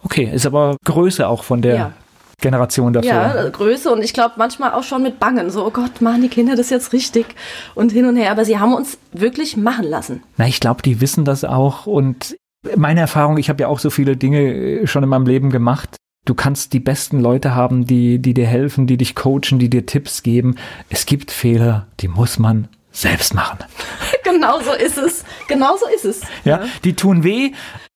[0.04, 1.92] Okay, ist aber Größe auch von der ja.
[2.40, 3.10] Generation dafür.
[3.10, 5.50] Ja, Größe und ich glaube manchmal auch schon mit Bangen.
[5.50, 7.26] So, oh Gott, machen die Kinder das jetzt richtig
[7.74, 8.32] und hin und her.
[8.32, 10.22] Aber sie haben uns wirklich machen lassen.
[10.38, 12.36] Na, ich glaube, die wissen das auch und
[12.76, 15.98] meine Erfahrung, ich habe ja auch so viele Dinge äh, schon in meinem Leben gemacht.
[16.26, 19.86] Du kannst die besten Leute haben, die, die dir helfen, die dich coachen, die dir
[19.86, 20.56] Tipps geben.
[20.90, 23.60] Es gibt Fehler, die muss man selbst machen.
[24.24, 25.24] genau so ist es.
[25.48, 26.22] Genau so ist es.
[26.44, 27.52] Ja, die tun weh,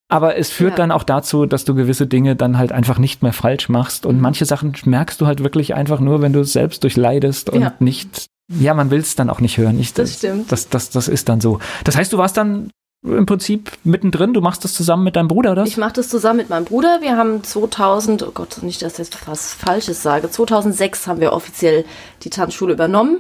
[0.10, 0.78] aber es führt ja.
[0.78, 4.06] dann auch dazu, dass du gewisse Dinge dann halt einfach nicht mehr falsch machst.
[4.06, 4.22] Und mhm.
[4.22, 7.74] manche Sachen merkst du halt wirklich einfach nur, wenn du es selbst durchleidest und ja.
[7.80, 8.28] nicht
[8.60, 9.80] ja, man will es dann auch nicht hören.
[9.80, 10.52] Ich, das, das, stimmt.
[10.52, 11.60] Das, das, das ist dann so.
[11.84, 12.72] Das heißt, du warst dann
[13.04, 14.34] im Prinzip mittendrin.
[14.34, 15.64] Du machst das zusammen mit deinem Bruder, oder?
[15.64, 17.02] Ich mache das zusammen mit meinem Bruder.
[17.02, 21.34] Wir haben 2000, oh Gott, nicht, dass ich jetzt was Falsches sage, 2006 haben wir
[21.34, 21.86] offiziell
[22.24, 23.20] die Tanzschule übernommen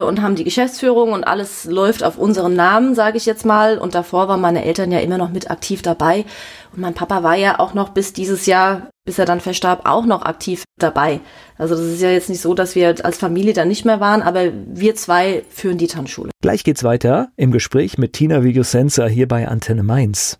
[0.00, 3.78] und haben die Geschäftsführung und alles läuft auf unseren Namen, sage ich jetzt mal.
[3.78, 6.24] Und davor waren meine Eltern ja immer noch mit aktiv dabei.
[6.72, 10.04] Und mein Papa war ja auch noch bis dieses Jahr, bis er dann verstarb, auch
[10.04, 11.20] noch aktiv dabei.
[11.56, 14.20] Also das ist ja jetzt nicht so, dass wir als Familie dann nicht mehr waren,
[14.20, 16.30] aber wir zwei führen die Tanzschule.
[16.42, 20.36] Gleich geht's weiter im Gespräch mit Tina Videosensor hier bei Antenne Mainz.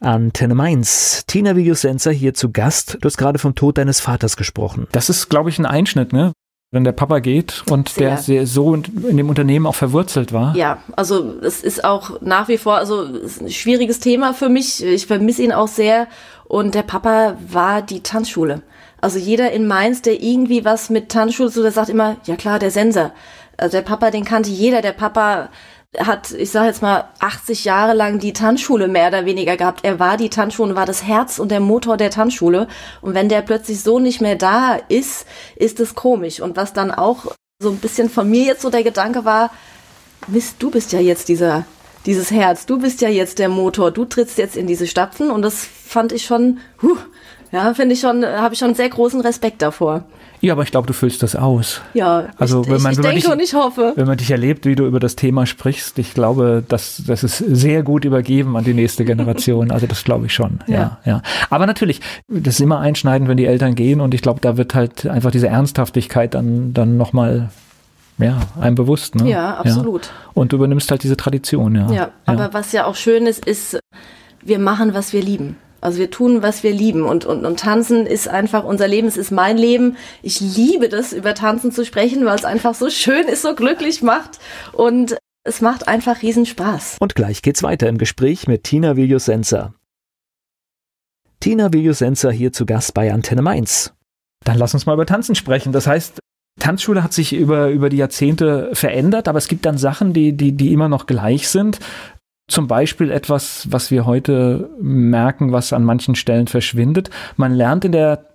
[0.00, 1.22] Antenne Mainz.
[1.28, 2.98] Tina Videosensor hier zu Gast.
[3.00, 4.88] Du hast gerade vom Tod deines Vaters gesprochen.
[4.90, 6.32] Das ist, glaube ich, ein Einschnitt, ne?
[6.72, 8.08] wenn der Papa geht und sehr.
[8.08, 10.54] der sehr so in dem Unternehmen auch verwurzelt war.
[10.56, 13.06] Ja, also es ist auch nach wie vor also
[13.40, 14.82] ein schwieriges Thema für mich.
[14.82, 16.08] Ich vermisse ihn auch sehr
[16.48, 18.62] und der Papa war die Tanzschule.
[19.00, 22.58] Also jeder in Mainz, der irgendwie was mit Tanzschule so, der sagt immer, ja klar,
[22.58, 23.12] der Sensor.
[23.56, 24.82] Also der Papa, den kannte jeder.
[24.82, 25.50] Der Papa
[25.98, 29.80] hat, ich sage jetzt mal, 80 Jahre lang die Tanzschule mehr oder weniger gehabt.
[29.84, 32.68] Er war die Tanzschule, war das Herz und der Motor der Tanzschule.
[33.00, 36.40] Und wenn der plötzlich so nicht mehr da ist, ist es komisch.
[36.40, 37.26] Und was dann auch
[37.60, 39.50] so ein bisschen von mir jetzt so der Gedanke war,
[40.28, 41.64] Mist, du bist ja jetzt dieser,
[42.06, 45.42] dieses Herz, du bist ja jetzt der Motor, du trittst jetzt in diese Stapfen und
[45.42, 46.96] das fand ich schon, huh,
[47.52, 50.04] ja, finde ich schon, habe ich schon sehr großen Respekt davor.
[50.40, 51.80] Ja, aber ich glaube, du füllst das aus.
[51.94, 53.94] Ja, also ich, wenn man, ich, ich wenn denke dich, und ich hoffe.
[53.96, 57.38] Wenn man dich erlebt, wie du über das Thema sprichst, ich glaube, das, das ist
[57.38, 59.70] sehr gut übergeben an die nächste Generation.
[59.70, 60.60] also das glaube ich schon.
[60.66, 60.74] Ja.
[60.76, 61.22] ja, ja.
[61.48, 64.74] Aber natürlich, das ist immer einschneidend, wenn die Eltern gehen und ich glaube, da wird
[64.74, 67.50] halt einfach diese Ernsthaftigkeit dann, dann nochmal
[68.18, 69.14] ja, einem bewusst.
[69.14, 69.28] Ne?
[69.28, 70.06] Ja, absolut.
[70.06, 70.12] Ja.
[70.34, 71.90] Und du übernimmst halt diese Tradition, ja.
[71.90, 72.54] Ja, aber ja.
[72.54, 73.78] was ja auch schön ist, ist,
[74.42, 75.56] wir machen, was wir lieben.
[75.80, 79.16] Also wir tun, was wir lieben und, und, und tanzen ist einfach unser Leben, es
[79.16, 79.96] ist mein Leben.
[80.22, 84.02] Ich liebe das, über Tanzen zu sprechen, weil es einfach so schön ist, so glücklich
[84.02, 84.40] macht
[84.72, 86.96] und es macht einfach Riesenspaß.
[86.98, 89.74] Und gleich geht's weiter im Gespräch mit Tina Viljusenza.
[91.38, 93.92] Tina Viljusenza hier zu Gast bei Antenne Mainz.
[94.44, 95.72] Dann lass uns mal über Tanzen sprechen.
[95.72, 96.18] Das heißt,
[96.58, 100.52] Tanzschule hat sich über, über die Jahrzehnte verändert, aber es gibt dann Sachen, die, die,
[100.52, 101.78] die immer noch gleich sind.
[102.48, 107.10] Zum Beispiel etwas, was wir heute merken, was an manchen Stellen verschwindet.
[107.36, 108.26] Man lernt in der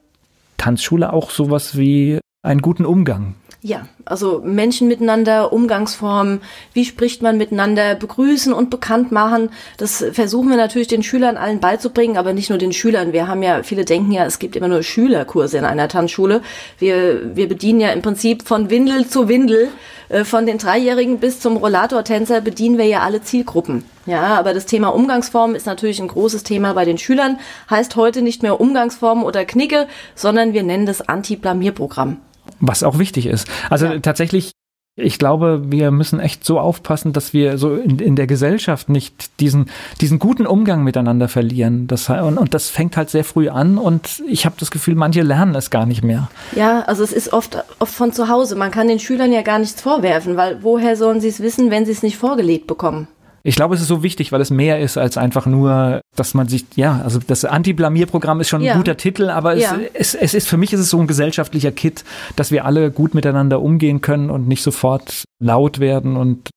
[0.57, 6.41] Tanzschule auch sowas wie einen guten Umgang ja, also Menschen miteinander, Umgangsformen,
[6.73, 9.49] wie spricht man miteinander, begrüßen und bekannt machen.
[9.77, 13.13] Das versuchen wir natürlich den Schülern allen beizubringen, aber nicht nur den Schülern.
[13.13, 16.41] Wir haben ja, viele denken ja, es gibt immer nur Schülerkurse in einer Tanzschule.
[16.79, 19.69] Wir, wir bedienen ja im Prinzip von Windel zu Windel,
[20.09, 23.83] äh, von den Dreijährigen bis zum Rollatortänzer bedienen wir ja alle Zielgruppen.
[24.07, 27.39] Ja, aber das Thema Umgangsformen ist natürlich ein großes Thema bei den Schülern.
[27.69, 32.17] Heißt heute nicht mehr Umgangsformen oder Knicke, sondern wir nennen das Anti-Blamierprogramm.
[32.61, 33.47] Was auch wichtig ist.
[33.69, 33.99] Also ja.
[33.99, 34.51] tatsächlich
[34.97, 39.39] ich glaube, wir müssen echt so aufpassen, dass wir so in, in der Gesellschaft nicht
[39.39, 39.67] diesen,
[40.01, 41.87] diesen guten Umgang miteinander verlieren.
[41.87, 45.21] Das, und, und das fängt halt sehr früh an und ich habe das Gefühl, manche
[45.21, 46.29] lernen es gar nicht mehr.
[46.55, 48.55] Ja, also es ist oft, oft von zu Hause.
[48.55, 51.85] Man kann den Schülern ja gar nichts vorwerfen, weil woher sollen sie es wissen, wenn
[51.85, 53.07] sie es nicht vorgelebt bekommen?
[53.43, 56.47] Ich glaube, es ist so wichtig, weil es mehr ist als einfach nur, dass man
[56.47, 58.75] sich, ja, also das Anti-Blamierprogramm ist schon ein ja.
[58.75, 59.77] guter Titel, aber ja.
[59.93, 62.03] es, es, es ist, für mich ist es so ein gesellschaftlicher Kit,
[62.35, 66.49] dass wir alle gut miteinander umgehen können und nicht sofort laut werden und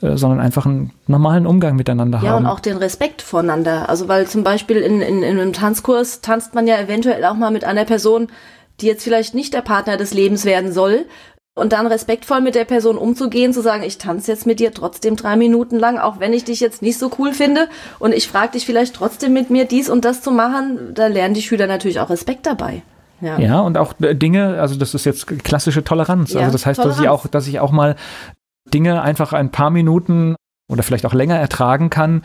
[0.00, 2.30] äh, sondern einfach einen normalen Umgang miteinander ja, haben.
[2.30, 3.88] Ja, und auch den Respekt voneinander.
[3.88, 7.50] Also weil zum Beispiel in, in, in einem Tanzkurs tanzt man ja eventuell auch mal
[7.50, 8.28] mit einer Person,
[8.80, 11.04] die jetzt vielleicht nicht der Partner des Lebens werden soll,
[11.60, 15.14] und dann respektvoll mit der Person umzugehen, zu sagen, ich tanze jetzt mit dir trotzdem
[15.14, 17.68] drei Minuten lang, auch wenn ich dich jetzt nicht so cool finde
[17.98, 21.34] und ich frage dich vielleicht trotzdem mit mir dies und das zu machen, da lernen
[21.34, 22.82] die Schüler natürlich auch Respekt dabei.
[23.20, 23.38] Ja.
[23.38, 26.32] ja, und auch äh, Dinge, also das ist jetzt klassische Toleranz.
[26.32, 26.96] Ja, also das heißt, Toleranz.
[26.96, 27.96] dass ich auch, dass ich auch mal
[28.72, 30.36] Dinge einfach ein paar Minuten
[30.72, 32.22] oder vielleicht auch länger ertragen kann,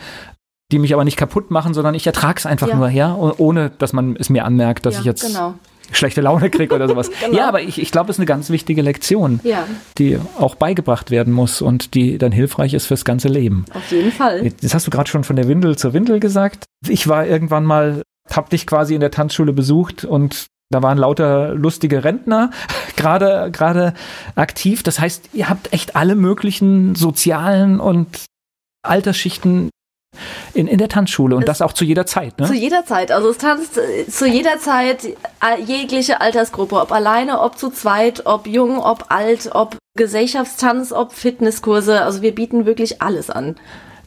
[0.71, 2.75] die mich aber nicht kaputt machen, sondern ich ertrage es einfach ja.
[2.75, 5.55] nur her, ohne dass man es mir anmerkt, dass ja, ich jetzt genau
[5.91, 7.09] schlechte Laune kriege oder sowas.
[7.19, 7.37] genau.
[7.37, 9.65] Ja, aber ich, ich glaube, es ist eine ganz wichtige Lektion, ja.
[9.97, 13.65] die auch beigebracht werden muss und die dann hilfreich ist fürs ganze Leben.
[13.73, 14.43] Auf jeden Fall.
[14.43, 16.65] Jetzt hast du gerade schon von der Windel zur Windel gesagt.
[16.87, 21.53] Ich war irgendwann mal, hab dich quasi in der Tanzschule besucht und da waren lauter
[21.53, 22.49] lustige Rentner
[22.95, 23.93] gerade gerade
[24.35, 24.83] aktiv.
[24.83, 28.25] Das heißt, ihr habt echt alle möglichen sozialen und
[28.83, 29.69] Altersschichten
[30.53, 32.47] in, in der Tanzschule und es das auch zu jeder Zeit, ne?
[32.47, 33.11] Zu jeder Zeit.
[33.11, 35.07] Also es tanzt äh, zu jeder Zeit
[35.65, 42.01] jegliche Altersgruppe, ob alleine, ob zu zweit, ob jung, ob alt, ob Gesellschaftstanz, ob Fitnesskurse.
[42.01, 43.55] Also wir bieten wirklich alles an.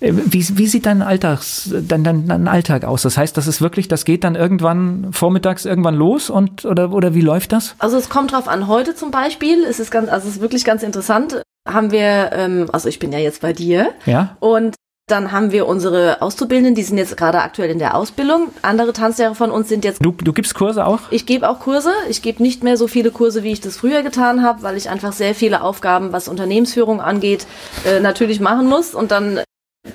[0.01, 3.03] Äh, wie, wie sieht dein, Alltags, dein, dein, dein Alltag aus?
[3.03, 7.15] Das heißt, das ist wirklich, das geht dann irgendwann vormittags irgendwann los und oder, oder
[7.15, 7.75] wie läuft das?
[7.79, 8.69] Also es kommt drauf an.
[8.69, 11.43] Heute zum Beispiel es ist ganz, also es ist wirklich ganz interessant.
[11.67, 13.93] Haben wir, ähm, also ich bin ja jetzt bei dir.
[14.07, 14.37] Ja.
[14.41, 14.75] Und
[15.11, 18.49] dann haben wir unsere Auszubildenden, die sind jetzt gerade aktuell in der Ausbildung.
[18.63, 20.05] Andere Tanzlehrer von uns sind jetzt.
[20.05, 21.01] Du, du gibst Kurse auch?
[21.11, 21.93] Ich gebe auch Kurse.
[22.09, 24.91] Ich gebe nicht mehr so viele Kurse, wie ich das früher getan habe, weil ich
[24.91, 27.47] einfach sehr viele Aufgaben, was Unternehmensführung angeht,
[27.87, 28.95] äh, natürlich machen muss.
[28.95, 29.41] Und dann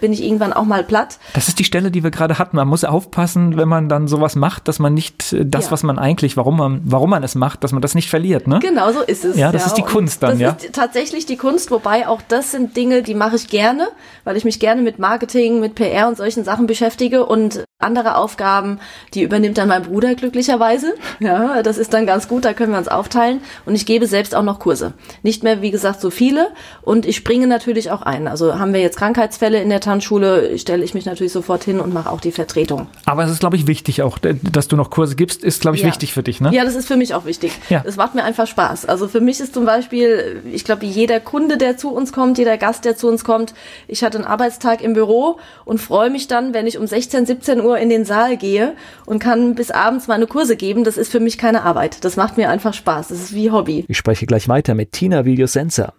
[0.01, 1.19] bin ich irgendwann auch mal platt.
[1.33, 2.57] Das ist die Stelle, die wir gerade hatten.
[2.57, 5.71] Man muss aufpassen, wenn man dann sowas macht, dass man nicht äh, das, ja.
[5.71, 8.59] was man eigentlich, warum man, warum man es macht, dass man das nicht verliert, ne?
[8.59, 9.37] Genau, so ist es.
[9.37, 9.67] Ja, das ja.
[9.67, 10.49] ist die Kunst dann, das ja.
[10.51, 13.87] Ist tatsächlich die Kunst, wobei auch das sind Dinge, die mache ich gerne,
[14.23, 18.79] weil ich mich gerne mit Marketing, mit PR und solchen Sachen beschäftige und andere Aufgaben,
[19.13, 20.93] die übernimmt dann mein Bruder glücklicherweise.
[21.19, 24.35] Ja, das ist dann ganz gut, da können wir uns aufteilen und ich gebe selbst
[24.35, 24.93] auch noch Kurse.
[25.21, 26.49] Nicht mehr, wie gesagt, so viele
[26.81, 28.27] und ich springe natürlich auch ein.
[28.27, 31.93] Also haben wir jetzt Krankheitsfälle in der Tanzschule, stelle ich mich natürlich sofort hin und
[31.93, 32.87] mache auch die Vertretung.
[33.05, 35.83] Aber es ist, glaube ich, wichtig auch, dass du noch Kurse gibst, ist, glaube ich,
[35.83, 35.87] ja.
[35.89, 36.51] wichtig für dich, ne?
[36.53, 37.51] Ja, das ist für mich auch wichtig.
[37.69, 37.83] Ja.
[37.85, 38.85] Es macht mir einfach Spaß.
[38.85, 42.57] Also für mich ist zum Beispiel, ich glaube, jeder Kunde, der zu uns kommt, jeder
[42.57, 43.53] Gast, der zu uns kommt,
[43.87, 47.61] ich hatte einen Arbeitstag im Büro und freue mich dann, wenn ich um 16, 17
[47.61, 48.73] Uhr in den Saal gehe
[49.05, 50.83] und kann bis abends meine Kurse geben.
[50.83, 52.03] Das ist für mich keine Arbeit.
[52.05, 53.09] Das macht mir einfach Spaß.
[53.09, 53.85] Das ist wie Hobby.
[53.87, 55.93] Ich spreche gleich weiter mit Tina Videosenser.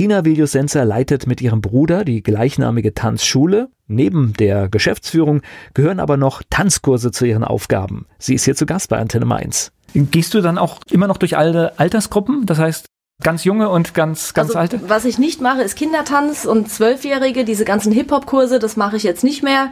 [0.00, 3.68] Tina Viljosenser leitet mit ihrem Bruder die gleichnamige Tanzschule.
[3.86, 5.42] Neben der Geschäftsführung
[5.74, 8.06] gehören aber noch Tanzkurse zu ihren Aufgaben.
[8.18, 9.72] Sie ist hier zu Gast bei Antenne Mainz.
[9.92, 12.46] Gehst du dann auch immer noch durch alle Altersgruppen?
[12.46, 12.86] Das heißt,
[13.22, 14.88] Ganz junge und ganz, ganz also, alte?
[14.88, 19.22] Was ich nicht mache, ist Kindertanz und Zwölfjährige, diese ganzen Hip-Hop-Kurse, das mache ich jetzt
[19.22, 19.70] nicht mehr.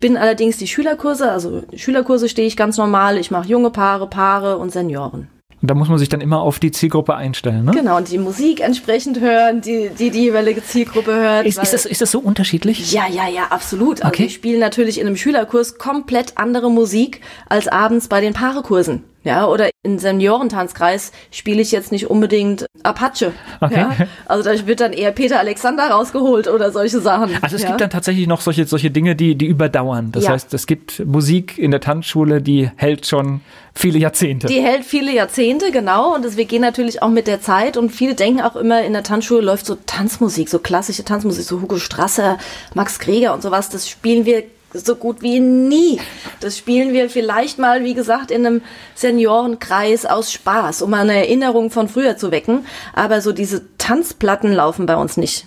[0.00, 3.18] Bin allerdings die Schülerkurse, also Schülerkurse stehe ich ganz normal.
[3.18, 5.28] Ich mache junge Paare, Paare und Senioren.
[5.62, 7.70] Und da muss man sich dann immer auf die Zielgruppe einstellen, ne?
[7.70, 11.46] Genau, und die Musik entsprechend hören, die die, die jeweilige Zielgruppe hört.
[11.46, 12.92] Ist, ist, das, ist das so unterschiedlich?
[12.92, 14.02] Ja, ja, ja, absolut.
[14.02, 14.24] Also okay.
[14.24, 19.04] wir spielen natürlich in einem Schülerkurs komplett andere Musik als abends bei den Paarekursen.
[19.24, 23.32] Ja, oder in Seniorentanzkreis spiele ich jetzt nicht unbedingt Apache.
[23.60, 23.74] Okay.
[23.76, 23.96] Ja?
[24.26, 27.30] Also da wird dann eher Peter Alexander rausgeholt oder solche Sachen.
[27.40, 27.68] Also es ja?
[27.68, 30.10] gibt dann tatsächlich noch solche, solche Dinge, die, die überdauern.
[30.12, 30.30] Das ja.
[30.30, 33.40] heißt, es gibt Musik in der Tanzschule, die hält schon
[33.74, 34.48] viele Jahrzehnte.
[34.48, 36.14] Die hält viele Jahrzehnte, genau.
[36.14, 37.76] Und das, wir gehen natürlich auch mit der Zeit.
[37.76, 41.60] Und viele denken auch immer, in der Tanzschule läuft so Tanzmusik, so klassische Tanzmusik, so
[41.60, 42.38] Hugo Strasser,
[42.74, 43.68] Max Greger und sowas.
[43.68, 46.00] Das spielen wir so gut wie nie.
[46.40, 48.62] Das spielen wir vielleicht mal, wie gesagt, in einem
[48.94, 52.66] Seniorenkreis aus Spaß, um eine Erinnerung von früher zu wecken.
[52.94, 55.46] Aber so diese Tanzplatten laufen bei uns nicht.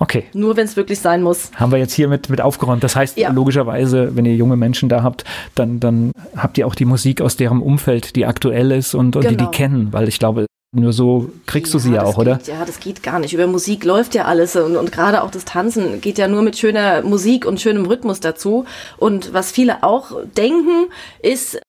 [0.00, 0.24] Okay.
[0.32, 1.50] Nur wenn es wirklich sein muss.
[1.56, 2.82] Haben wir jetzt hier mit, mit aufgeräumt.
[2.82, 3.30] Das heißt, ja.
[3.30, 7.36] logischerweise, wenn ihr junge Menschen da habt, dann, dann habt ihr auch die Musik aus
[7.36, 9.28] deren Umfeld, die aktuell ist und, und genau.
[9.28, 9.50] die die genau.
[9.50, 9.92] kennen.
[9.92, 12.40] Weil ich glaube, nur so kriegst ja, du sie ja auch, geht, oder?
[12.46, 13.34] Ja, das geht gar nicht.
[13.34, 16.56] Über Musik läuft ja alles und, und gerade auch das Tanzen geht ja nur mit
[16.56, 18.64] schöner Musik und schönem Rhythmus dazu.
[18.96, 20.86] Und was viele auch denken,
[21.22, 21.60] ist,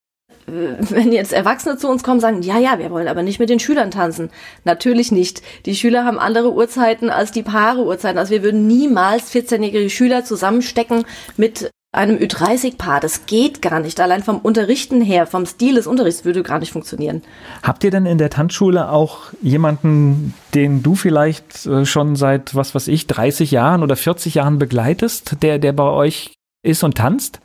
[0.46, 3.60] wenn jetzt Erwachsene zu uns kommen, sagen, ja, ja, wir wollen aber nicht mit den
[3.60, 4.30] Schülern tanzen.
[4.66, 5.42] Natürlich nicht.
[5.66, 8.20] Die Schüler haben andere Uhrzeiten als die Paare Uhrzeiten.
[8.20, 11.06] Also wir würden niemals 14-jährige Schüler zusammenstecken
[11.38, 13.00] mit einem Ü30-Paar.
[13.00, 14.00] Das geht gar nicht.
[14.00, 17.22] Allein vom Unterrichten her, vom Stil des Unterrichts würde gar nicht funktionieren.
[17.64, 22.74] Habt ihr denn in der Tanzschule auch jemanden, den du vielleicht äh, schon seit, was
[22.74, 26.34] weiß ich, 30 Jahren oder 40 Jahren begleitest, der, der bei euch
[26.64, 27.42] ist und tanzt?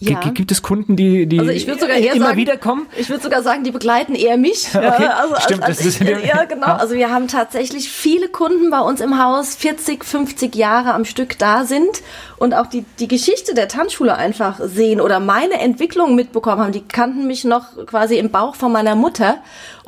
[0.00, 0.20] Ja.
[0.20, 2.86] Gibt es Kunden, die, die also ich sogar eher immer sagen, wieder kommen?
[2.96, 4.68] Ich würde sogar sagen, die begleiten eher mich.
[4.78, 5.02] Okay.
[5.02, 6.66] Ja, also, Stimmt, als, als das ist ich, ja, genau.
[6.66, 11.36] Also wir haben tatsächlich viele Kunden bei uns im Haus, 40, 50 Jahre am Stück
[11.38, 12.02] da sind
[12.38, 16.72] und auch die, die Geschichte der Tanzschule einfach sehen oder meine Entwicklung mitbekommen haben.
[16.72, 19.38] Die kannten mich noch quasi im Bauch von meiner Mutter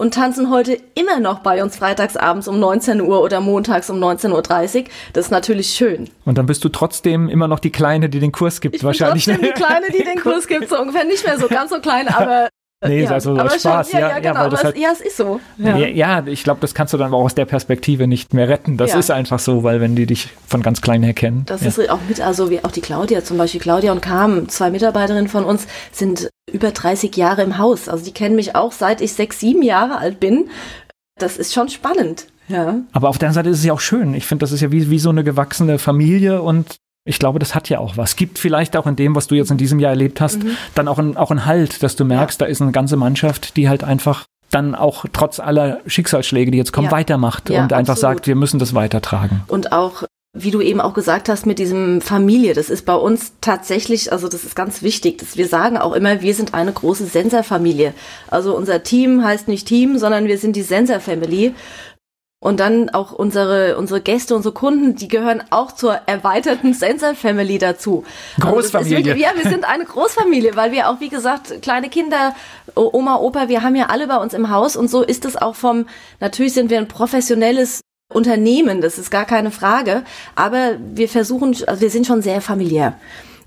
[0.01, 4.79] und tanzen heute immer noch bei uns freitagsabends um 19 Uhr oder montags um 19.30
[4.79, 4.85] Uhr.
[5.13, 6.09] Das ist natürlich schön.
[6.25, 9.27] Und dann bist du trotzdem immer noch die Kleine, die den Kurs gibt, ich wahrscheinlich.
[9.27, 11.81] Bin trotzdem die Kleine, die den Kurs gibt, so ungefähr nicht mehr so ganz so
[11.81, 12.49] klein, aber
[12.83, 13.91] Nee, ja, also aber Spaß.
[13.91, 14.35] Schon, ja, ja, genau.
[14.35, 15.39] Ja, aber halt, ja, es ist so.
[15.59, 18.79] Ja, ja ich glaube, das kannst du dann auch aus der Perspektive nicht mehr retten.
[18.79, 21.45] Das ist einfach so, weil wenn die dich von ganz klein her kennen.
[21.45, 23.61] Das ist auch mit, also wie auch die Claudia zum Beispiel.
[23.61, 27.89] Claudia und Carmen, zwei Mitarbeiterinnen von uns, sind über 30 Jahre im Haus.
[27.89, 30.49] Also die kennen mich auch seit ich sechs, sieben Jahre alt bin.
[31.19, 32.29] Das ist schon spannend.
[32.49, 32.81] Ja.
[32.93, 34.15] Aber auf der anderen Seite ist es ja auch schön.
[34.15, 37.55] Ich finde, das ist ja wie, wie so eine gewachsene Familie und ich glaube, das
[37.55, 38.17] hat ja auch was.
[38.17, 40.57] Gibt vielleicht auch in dem, was du jetzt in diesem Jahr erlebt hast, mhm.
[40.75, 42.47] dann auch ein, auch ein Halt, dass du merkst, ja.
[42.47, 46.73] da ist eine ganze Mannschaft, die halt einfach dann auch trotz aller Schicksalsschläge, die jetzt
[46.73, 46.93] kommen, ja.
[46.93, 48.17] weitermacht ja, und einfach absolut.
[48.17, 49.43] sagt, wir müssen das weitertragen.
[49.47, 53.33] Und auch wie du eben auch gesagt hast mit diesem Familie, das ist bei uns
[53.41, 55.19] tatsächlich, also das ist ganz wichtig.
[55.19, 57.95] Dass wir sagen auch immer, wir sind eine große Sensor-Familie.
[58.29, 61.55] Also unser Team heißt nicht Team, sondern wir sind die Sensor-Family.
[62.43, 67.59] Und dann auch unsere, unsere Gäste, unsere Kunden, die gehören auch zur erweiterten Sensor Family
[67.59, 68.03] dazu.
[68.39, 68.97] Also Großfamilie.
[68.97, 72.35] Also wirklich, ja, wir sind eine Großfamilie, weil wir auch, wie gesagt, kleine Kinder,
[72.75, 75.55] Oma, Opa, wir haben ja alle bei uns im Haus und so ist es auch
[75.55, 75.85] vom,
[76.21, 80.03] natürlich sind wir ein professionelles Unternehmen, das ist gar keine Frage,
[80.35, 82.95] aber wir versuchen, also wir sind schon sehr familiär.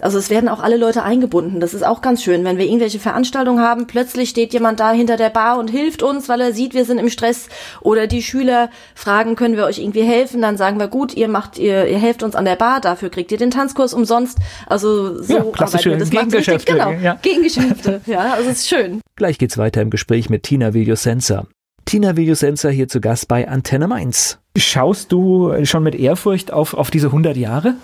[0.03, 1.61] Also es werden auch alle Leute eingebunden.
[1.61, 5.15] Das ist auch ganz schön, wenn wir irgendwelche Veranstaltungen haben, plötzlich steht jemand da hinter
[5.15, 7.47] der Bar und hilft uns, weil er sieht, wir sind im Stress.
[7.79, 10.41] Oder die Schüler fragen, können wir euch irgendwie helfen?
[10.41, 13.31] Dann sagen wir, gut, ihr macht, ihr, ihr helft uns an der Bar, dafür kriegt
[13.31, 14.39] ihr den Tanzkurs umsonst.
[14.67, 16.19] Also so ja, klassische arbeiten wir.
[16.19, 16.73] Das Gegengeschäfte.
[16.73, 17.17] Genau, ja.
[17.21, 18.01] Gegengeschäfte.
[18.13, 19.01] Ja, also es ist schön.
[19.15, 21.47] Gleich geht's weiter im Gespräch mit Tina Videosensor.
[21.85, 24.39] Tina Videosensor hier zu Gast bei Antenne Mainz.
[24.57, 27.75] Schaust du schon mit Ehrfurcht auf, auf diese 100 Jahre?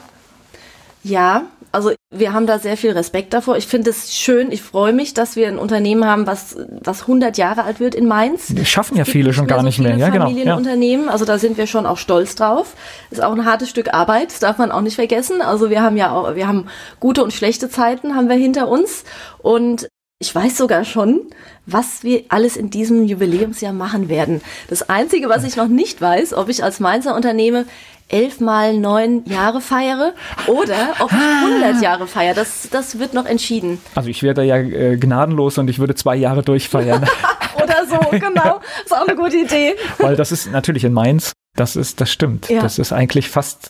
[1.04, 3.58] Ja, also wir haben da sehr viel Respekt davor.
[3.58, 7.38] Ich finde es schön, ich freue mich, dass wir ein Unternehmen haben, was, was 100
[7.38, 8.48] Jahre alt wird in Mainz.
[8.48, 9.96] Die schaffen ja viele schon gar so nicht mehr.
[9.98, 10.26] Ja, genau.
[10.26, 11.12] Familienunternehmen, ja.
[11.12, 12.74] also da sind wir schon auch stolz drauf.
[13.12, 15.42] Ist auch ein hartes Stück Arbeit, das darf man auch nicht vergessen.
[15.42, 16.68] Also wir haben ja auch, wir haben
[17.00, 19.04] gute und schlechte Zeiten haben wir hinter uns
[19.40, 19.88] und
[20.22, 21.22] ich weiß sogar schon,
[21.66, 24.42] was wir alles in diesem Jubiläumsjahr machen werden.
[24.68, 27.64] Das Einzige, was ich noch nicht weiß, ob ich als Mainzer Unternehmer
[28.10, 30.14] elf mal neun Jahre feiere
[30.48, 31.82] oder ob ich 100 ah.
[31.82, 32.34] Jahre feiere.
[32.34, 33.80] Das, das wird noch entschieden.
[33.96, 37.08] Also ich wäre da ja äh, gnadenlos und ich würde zwei Jahre durchfeiern.
[37.64, 38.60] oder so, genau.
[38.84, 39.76] Ist auch eine gute Idee.
[40.00, 42.50] Weil das ist natürlich in Mainz, das ist, das stimmt.
[42.50, 42.62] Ja.
[42.62, 43.70] Das ist eigentlich fast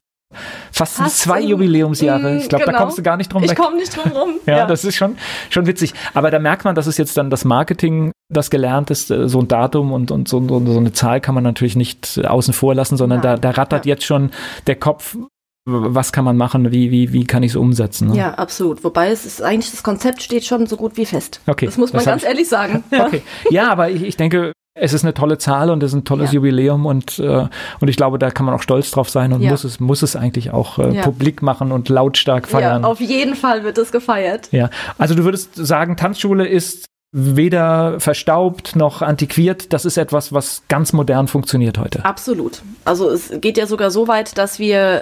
[0.72, 2.38] Fast, Fast zwei Jubiläumsjahre.
[2.38, 2.78] Ich glaube, genau.
[2.78, 3.52] da kommst du gar nicht drum weg.
[3.52, 4.30] Ich komme nicht drum rum.
[4.46, 5.18] ja, ja, das ist schon,
[5.50, 5.94] schon witzig.
[6.14, 9.40] Aber da merkt man, dass es jetzt dann das Marketing, das gelernt ist, äh, so
[9.40, 12.96] ein Datum und, und so, so eine Zahl kann man natürlich nicht außen vor lassen,
[12.96, 13.94] sondern da, da rattert ja.
[13.94, 14.30] jetzt schon
[14.68, 15.18] der Kopf,
[15.66, 18.10] was kann man machen, wie, wie, wie kann ich es umsetzen?
[18.10, 18.18] Ne?
[18.18, 18.84] Ja, absolut.
[18.84, 21.42] Wobei es ist eigentlich, das Konzept steht schon so gut wie fest.
[21.48, 21.66] Okay.
[21.66, 22.84] Das muss man das ganz ehrlich sagen.
[22.92, 23.00] Ja.
[23.10, 23.24] Okay.
[23.50, 26.32] Ja, aber ich, ich denke, es ist eine tolle Zahl und es ist ein tolles
[26.32, 26.36] ja.
[26.36, 27.48] Jubiläum und, äh,
[27.80, 29.52] und ich glaube, da kann man auch stolz drauf sein und ja.
[29.52, 31.02] muss, es, muss es eigentlich auch äh, ja.
[31.04, 32.84] publik machen und lautstark feiern.
[32.84, 34.50] Ja, auf jeden Fall wird es gefeiert.
[34.52, 39.74] Ja, also du würdest sagen, Tanzschule ist weder verstaubt noch antiquiert.
[39.74, 42.06] Das ist etwas, was ganz modern funktioniert heute.
[42.06, 42.62] Absolut.
[42.86, 45.02] Also es geht ja sogar so weit, dass wir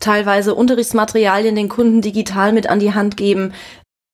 [0.00, 3.52] teilweise Unterrichtsmaterialien den Kunden digital mit an die Hand geben,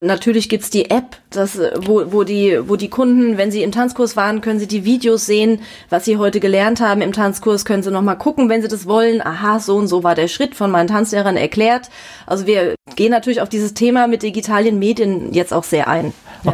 [0.02, 4.16] Natürlich gibt's die App, das, wo, wo, die, wo die Kunden, wenn sie im Tanzkurs
[4.16, 7.90] waren, können sie die Videos sehen, was sie heute gelernt haben im Tanzkurs, können sie
[7.90, 9.20] nochmal gucken, wenn sie das wollen.
[9.20, 11.90] Aha, so und so war der Schritt von meinen Tanzlehrern erklärt.
[12.26, 16.14] Also wir gehen natürlich auf dieses Thema mit digitalen Medien jetzt auch sehr ein.
[16.44, 16.50] Ja.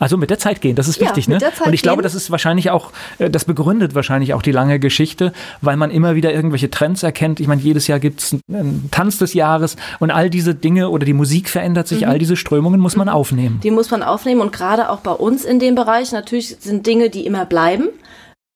[0.00, 1.52] Also mit der Zeit gehen, das ist wichtig, ja, ne?
[1.62, 5.34] Und ich glaube, das ist wahrscheinlich auch, äh, das begründet wahrscheinlich auch die lange Geschichte,
[5.60, 7.38] weil man immer wieder irgendwelche Trends erkennt.
[7.38, 11.04] Ich meine, jedes Jahr gibt es einen Tanz des Jahres und all diese Dinge oder
[11.04, 12.08] die Musik verändert sich, mhm.
[12.08, 13.14] all diese Strömungen muss man mhm.
[13.14, 13.60] aufnehmen.
[13.62, 17.10] Die muss man aufnehmen und gerade auch bei uns in dem Bereich natürlich sind Dinge,
[17.10, 17.90] die immer bleiben.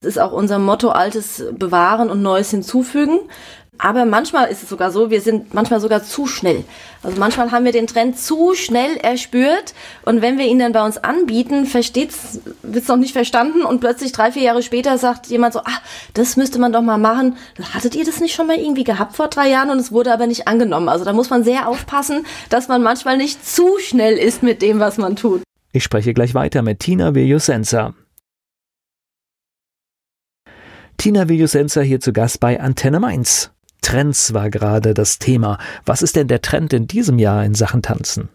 [0.00, 3.18] Das ist auch unser Motto, Altes bewahren und Neues hinzufügen.
[3.78, 6.64] Aber manchmal ist es sogar so, wir sind manchmal sogar zu schnell.
[7.02, 10.84] Also manchmal haben wir den Trend zu schnell erspürt und wenn wir ihn dann bei
[10.84, 15.54] uns anbieten, versteht's, wird's noch nicht verstanden und plötzlich drei, vier Jahre später sagt jemand
[15.54, 15.78] so, ah,
[16.14, 17.36] das müsste man doch mal machen.
[17.74, 20.26] Hattet ihr das nicht schon mal irgendwie gehabt vor drei Jahren und es wurde aber
[20.26, 20.88] nicht angenommen?
[20.88, 24.80] Also da muss man sehr aufpassen, dass man manchmal nicht zu schnell ist mit dem,
[24.80, 25.42] was man tut.
[25.72, 27.94] Ich spreche gleich weiter mit Tina Viljusenza.
[30.96, 33.53] Tina Viljusenza hier zu Gast bei Antenne Mainz.
[33.84, 35.58] Trends war gerade das Thema.
[35.84, 38.30] Was ist denn der Trend in diesem Jahr in Sachen Tanzen?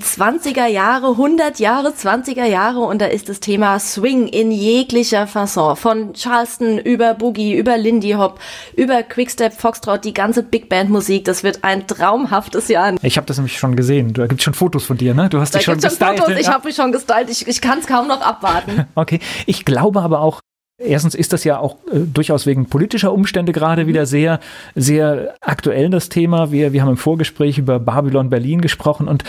[0.00, 5.76] 20er Jahre, 100 Jahre, 20er Jahre und da ist das Thema Swing in jeglicher Fasson.
[5.76, 8.38] Von Charleston über Boogie, über Lindy Hop,
[8.76, 11.24] über Quickstep, Foxtrot, die ganze Big Band Musik.
[11.24, 12.94] Das wird ein traumhaftes Jahr.
[13.02, 14.12] Ich habe das nämlich schon gesehen.
[14.12, 15.28] Da gibt schon Fotos von dir, ne?
[15.28, 16.20] Du hast da dich schon gestylt.
[16.20, 16.38] Fotos.
[16.38, 17.28] Ich habe mich schon gestylt.
[17.28, 18.86] Ich, ich kann es kaum noch abwarten.
[18.94, 19.20] Okay.
[19.46, 20.40] Ich glaube aber auch,
[20.84, 24.40] Erstens ist das ja auch äh, durchaus wegen politischer Umstände gerade wieder sehr,
[24.74, 26.52] sehr aktuell das Thema.
[26.52, 29.24] Wir, wir haben im Vorgespräch über Babylon Berlin gesprochen und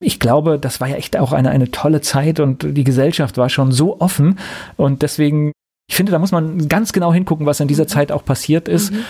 [0.00, 3.48] ich glaube, das war ja echt auch eine, eine tolle Zeit und die Gesellschaft war
[3.48, 4.38] schon so offen
[4.76, 5.52] und deswegen,
[5.88, 7.88] ich finde, da muss man ganz genau hingucken, was in dieser mhm.
[7.88, 8.92] Zeit auch passiert ist.
[8.92, 9.04] Mhm.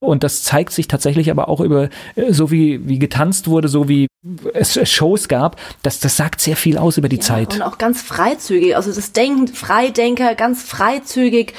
[0.00, 3.88] Und das zeigt sich tatsächlich aber auch über, äh, so wie, wie getanzt wurde, so
[3.88, 4.08] wie
[4.52, 7.54] es Shows gab, das, das sagt sehr viel aus über die ja, Zeit.
[7.54, 11.54] Und auch ganz freizügig, also das Denken, Freidenker, ganz freizügig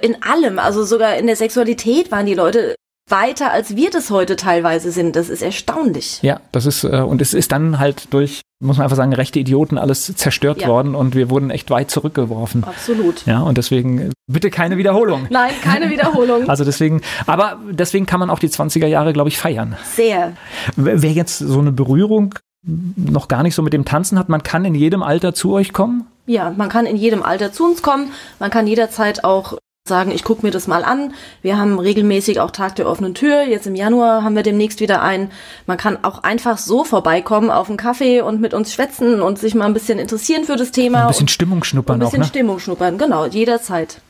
[0.00, 2.74] in allem, also sogar in der Sexualität waren die Leute
[3.10, 5.16] weiter, als wir das heute teilweise sind.
[5.16, 6.20] Das ist erstaunlich.
[6.22, 9.38] Ja, das ist, äh, und es ist dann halt durch, muss man einfach sagen, rechte
[9.38, 10.68] Idioten alles zerstört ja.
[10.68, 12.64] worden und wir wurden echt weit zurückgeworfen.
[12.64, 13.24] Absolut.
[13.26, 15.26] Ja, und deswegen bitte keine Wiederholung.
[15.30, 16.48] Nein, keine Wiederholung.
[16.48, 19.76] also deswegen, aber deswegen kann man auch die 20er Jahre, glaube ich, feiern.
[19.94, 20.32] Sehr.
[20.76, 22.34] Wer jetzt so eine Berührung
[22.64, 25.72] noch gar nicht so mit dem Tanzen hat, man kann in jedem Alter zu euch
[25.72, 26.06] kommen?
[26.26, 28.12] Ja, man kann in jedem Alter zu uns kommen.
[28.38, 29.56] Man kann jederzeit auch
[29.88, 31.14] sagen, ich gucke mir das mal an.
[31.42, 33.42] Wir haben regelmäßig auch Tag der offenen Tür.
[33.42, 35.30] Jetzt im Januar haben wir demnächst wieder einen.
[35.66, 39.54] Man kann auch einfach so vorbeikommen auf einen Kaffee und mit uns schwätzen und sich
[39.54, 41.02] mal ein bisschen interessieren für das Thema.
[41.02, 42.28] Ein bisschen Stimmung schnuppern auch, Ein bisschen auch, ne?
[42.28, 44.00] Stimmung schnuppern, genau, jederzeit.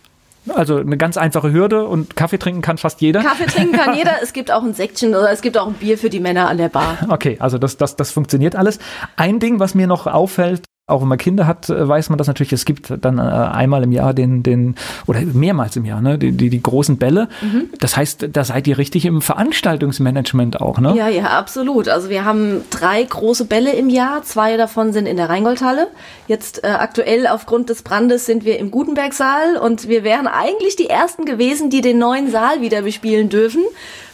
[0.55, 3.23] Also eine ganz einfache Hürde und Kaffee trinken kann fast jeder.
[3.23, 4.17] Kaffee trinken kann jeder.
[4.23, 6.59] Es gibt auch ein Säckchen oder es gibt auch ein Bier für die Männer an
[6.59, 6.99] der Bar.
[7.09, 8.79] Okay, also das, das, das funktioniert alles.
[9.17, 12.27] Ein Ding, was mir noch auffällt, auch wenn man Kinder hat, äh, weiß man das
[12.27, 12.53] natürlich.
[12.53, 14.75] Es gibt dann äh, einmal im Jahr den, den,
[15.07, 17.29] oder mehrmals im Jahr, ne, die, die, die großen Bälle.
[17.43, 17.71] Mhm.
[17.79, 20.95] Das heißt, da seid ihr richtig im Veranstaltungsmanagement auch, ne?
[20.97, 21.89] Ja, ja, absolut.
[21.89, 24.23] Also wir haben drei große Bälle im Jahr.
[24.23, 25.89] Zwei davon sind in der Rheingoldhalle.
[26.27, 30.89] Jetzt äh, aktuell aufgrund des Brandes sind wir im Gutenbergsaal und wir wären eigentlich die
[30.89, 33.63] ersten gewesen, die den neuen Saal wieder bespielen dürfen.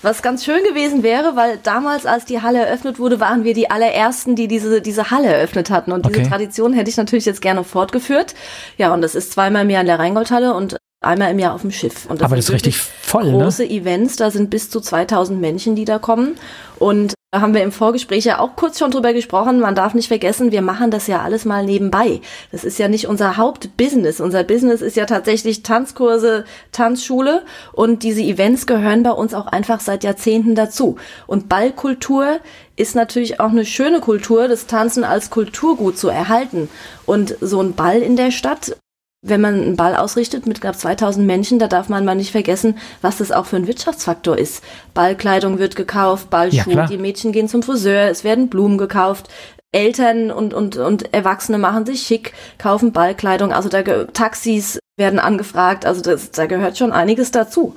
[0.05, 3.71] Was ganz schön gewesen wäre, weil damals, als die Halle eröffnet wurde, waren wir die
[3.71, 5.93] allerersten, die diese, diese Halle eröffnet hatten.
[5.93, 6.31] Und diese okay.
[6.65, 8.35] Tradition hätte ich natürlich jetzt gerne fortgeführt.
[8.79, 11.63] Ja, und das ist zweimal im Jahr in der Rheingoldhalle und einmal im Jahr auf
[11.63, 12.07] dem Schiff.
[12.09, 13.39] Das Aber das ist richtig voll, ne?
[13.39, 13.71] große ne?
[13.71, 16.37] Events, da sind bis zu 2000 Menschen, die da kommen.
[16.79, 19.59] Und da haben wir im Vorgespräch ja auch kurz schon drüber gesprochen.
[19.59, 22.21] Man darf nicht vergessen, wir machen das ja alles mal nebenbei.
[22.53, 24.21] Das ist ja nicht unser Hauptbusiness.
[24.21, 29.81] Unser Business ist ja tatsächlich Tanzkurse, Tanzschule und diese Events gehören bei uns auch einfach
[29.81, 30.95] seit Jahrzehnten dazu.
[31.27, 32.39] Und Ballkultur
[32.77, 36.69] ist natürlich auch eine schöne Kultur, das Tanzen als Kulturgut zu erhalten.
[37.05, 38.77] Und so ein Ball in der Stadt
[39.25, 42.77] wenn man einen Ball ausrichtet mit knapp 2000 Menschen, da darf man mal nicht vergessen,
[43.01, 44.63] was das auch für ein Wirtschaftsfaktor ist.
[44.93, 49.31] Ballkleidung wird gekauft, Ballschuhe, ja, die Mädchen gehen zum Friseur, es werden Blumen gekauft,
[49.73, 55.87] Eltern und, und, und Erwachsene machen sich schick, kaufen Ballkleidung, also da Taxis werden angefragt,
[55.87, 57.75] also das, da gehört schon einiges dazu.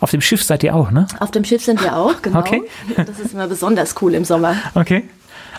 [0.00, 1.06] Auf dem Schiff seid ihr auch, ne?
[1.20, 2.40] Auf dem Schiff sind wir auch, genau.
[2.40, 2.62] Okay.
[2.96, 4.56] Das ist immer besonders cool im Sommer.
[4.74, 5.04] Okay.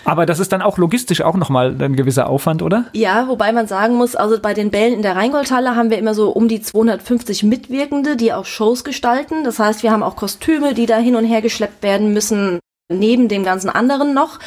[0.04, 2.86] Aber das ist dann auch logistisch auch nochmal ein gewisser Aufwand, oder?
[2.92, 6.14] Ja, wobei man sagen muss, also bei den Bällen in der Rheingoldhalle haben wir immer
[6.14, 9.44] so um die 250 Mitwirkende, die auch Shows gestalten.
[9.44, 12.58] Das heißt, wir haben auch Kostüme, die da hin und her geschleppt werden müssen,
[12.92, 14.38] neben dem ganzen anderen noch.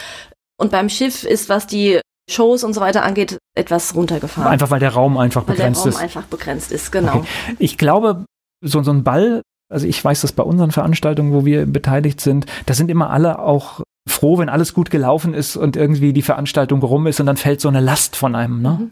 [0.58, 2.00] Und beim Schiff ist, was die
[2.30, 4.52] Shows und so weiter angeht, etwas runtergefahren.
[4.52, 6.00] Einfach weil der Raum einfach begrenzt ist.
[6.00, 6.18] Weil der Raum ist.
[6.18, 7.18] einfach begrenzt ist, genau.
[7.18, 7.28] Okay.
[7.60, 8.26] Ich glaube,
[8.64, 9.42] so, so ein Ball,
[9.72, 13.40] also ich weiß das bei unseren Veranstaltungen, wo wir beteiligt sind, da sind immer alle
[13.40, 13.82] auch
[14.16, 17.62] froh, wenn alles gut gelaufen ist und irgendwie die Veranstaltung rum ist und dann fällt
[17.62, 18.78] so eine Last von einem, ne?
[18.80, 18.92] Mhm.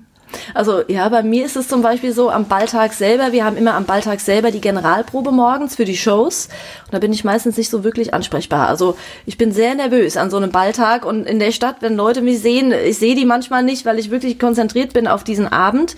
[0.54, 3.74] Also ja, bei mir ist es zum Beispiel so am Balltag selber, wir haben immer
[3.76, 6.50] am Balltag selber die Generalprobe morgens für die Shows
[6.86, 8.68] und da bin ich meistens nicht so wirklich ansprechbar.
[8.68, 8.96] Also
[9.26, 12.40] ich bin sehr nervös an so einem Balltag und in der Stadt, wenn Leute mich
[12.40, 15.96] sehen, ich sehe die manchmal nicht, weil ich wirklich konzentriert bin auf diesen Abend.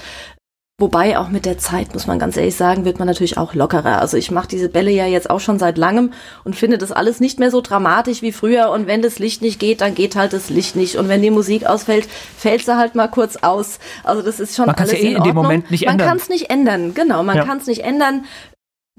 [0.77, 4.01] Wobei auch mit der Zeit, muss man ganz ehrlich sagen, wird man natürlich auch lockerer.
[4.01, 6.11] Also ich mache diese Bälle ja jetzt auch schon seit langem
[6.43, 8.69] und finde das alles nicht mehr so dramatisch wie früher.
[8.71, 10.97] Und wenn das Licht nicht geht, dann geht halt das Licht nicht.
[10.97, 13.79] Und wenn die Musik ausfällt, fällt sie halt mal kurz aus.
[14.03, 16.07] Also das ist schon man alles ja eh in, in dem Moment nicht man ändern.
[16.07, 17.23] Man kann es nicht ändern, genau.
[17.23, 17.45] Man ja.
[17.45, 18.25] kann es nicht ändern.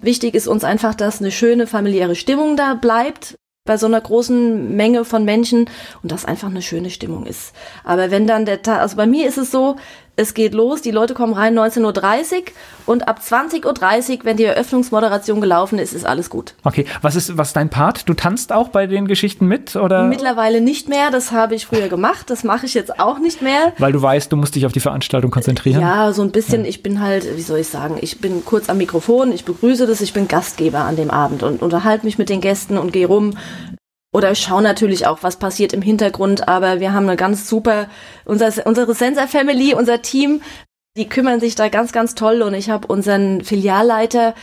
[0.01, 4.75] Wichtig ist uns einfach, dass eine schöne familiäre Stimmung da bleibt bei so einer großen
[4.75, 5.69] Menge von Menschen
[6.03, 7.53] und dass einfach eine schöne Stimmung ist.
[7.85, 9.77] Aber wenn dann der Tag, also bei mir ist es so,
[10.17, 12.43] es geht los, die Leute kommen rein 19.30 Uhr
[12.87, 13.65] und ab 20.30
[14.19, 16.55] Uhr, wenn die Eröffnungsmoderation gelaufen ist, ist alles gut.
[16.65, 18.09] Okay, was ist, was ist dein Part?
[18.09, 19.77] Du tanzt auch bei den Geschichten mit?
[19.77, 20.05] Oder?
[20.05, 23.75] Mittlerweile nicht mehr, das habe ich früher gemacht, das mache ich jetzt auch nicht mehr.
[23.79, 25.83] Weil du weißt, du musst dich auf die Veranstaltung konzentrieren?
[25.83, 26.71] Ja, so ein bisschen, ja.
[26.71, 30.01] ich bin halt, wie soll ich sagen, ich bin kurz am Mikrofon, ich begrüße das,
[30.01, 33.35] ich bin Gastgeber an dem Abend und unterhalte mich mit den Gästen und gehe rum,
[34.17, 37.87] oder schauen natürlich auch, was passiert im Hintergrund, aber wir haben eine ganz super,
[38.25, 40.41] unser, unsere Sensor Family, unser Team,
[40.97, 44.35] die kümmern sich da ganz, ganz toll und ich habe unseren Filialleiter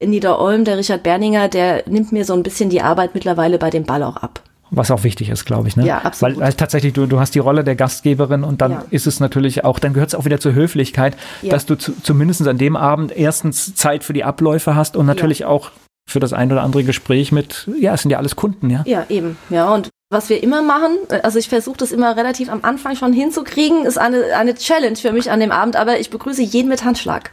[0.00, 3.70] in Niederolm, der Richard Berninger, der nimmt mir so ein bisschen die Arbeit mittlerweile bei
[3.70, 4.42] dem Ball auch ab.
[4.72, 5.76] Was auch wichtig ist, glaube ich.
[5.76, 5.86] Ne?
[5.86, 6.38] Ja, absolut.
[6.38, 8.84] Weil, weil tatsächlich, du, du hast die Rolle der Gastgeberin und dann ja.
[8.90, 11.50] ist es natürlich auch, dann gehört es auch wieder zur Höflichkeit, ja.
[11.50, 15.40] dass du zu, zumindest an dem Abend erstens Zeit für die Abläufe hast und natürlich
[15.40, 15.46] ja.
[15.46, 15.70] auch
[16.12, 18.82] für das ein oder andere Gespräch mit, ja, es sind ja alles Kunden, ja.
[18.86, 19.72] Ja, eben, ja.
[19.72, 23.86] Und was wir immer machen, also ich versuche das immer relativ am Anfang schon hinzukriegen,
[23.86, 27.32] ist eine, eine Challenge für mich an dem Abend, aber ich begrüße jeden mit Handschlag.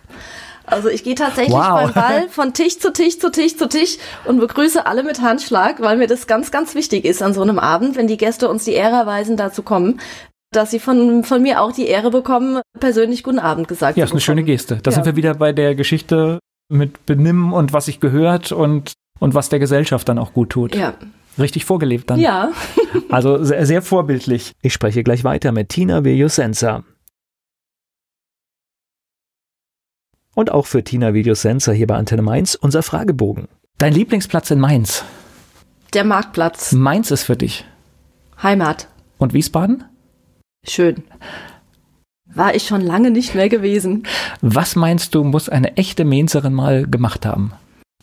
[0.65, 1.81] Also ich gehe tatsächlich wow.
[1.81, 5.81] beim Ball von Tisch zu Tisch zu Tisch zu Tisch und begrüße alle mit Handschlag,
[5.81, 8.65] weil mir das ganz, ganz wichtig ist an so einem Abend, wenn die Gäste uns
[8.65, 9.99] die Ehre erweisen, da zu kommen,
[10.51, 13.99] dass sie von, von mir auch die Ehre bekommen, persönlich guten Abend gesagt ja, zu.
[13.99, 14.79] Ja, ist eine schöne Geste.
[14.81, 14.95] Da ja.
[14.95, 16.39] sind wir wieder bei der Geschichte
[16.69, 20.75] mit Benimm und was sich gehört und, und was der Gesellschaft dann auch gut tut.
[20.75, 20.93] Ja.
[21.37, 22.19] Richtig vorgelebt dann.
[22.19, 22.51] Ja.
[23.09, 24.53] also sehr, sehr vorbildlich.
[24.61, 26.83] Ich spreche gleich weiter mit Tina Viljosensa.
[30.35, 33.47] Und auch für Tina Videosensa hier bei Antenne Mainz unser Fragebogen.
[33.77, 35.03] Dein Lieblingsplatz in Mainz?
[35.93, 36.71] Der Marktplatz.
[36.73, 37.65] Mainz ist für dich?
[38.41, 38.87] Heimat.
[39.17, 39.85] Und Wiesbaden?
[40.65, 41.03] Schön.
[42.39, 44.03] War ich schon lange nicht mehr gewesen.
[44.39, 47.51] Was meinst du, muss eine echte Mainzerin mal gemacht haben?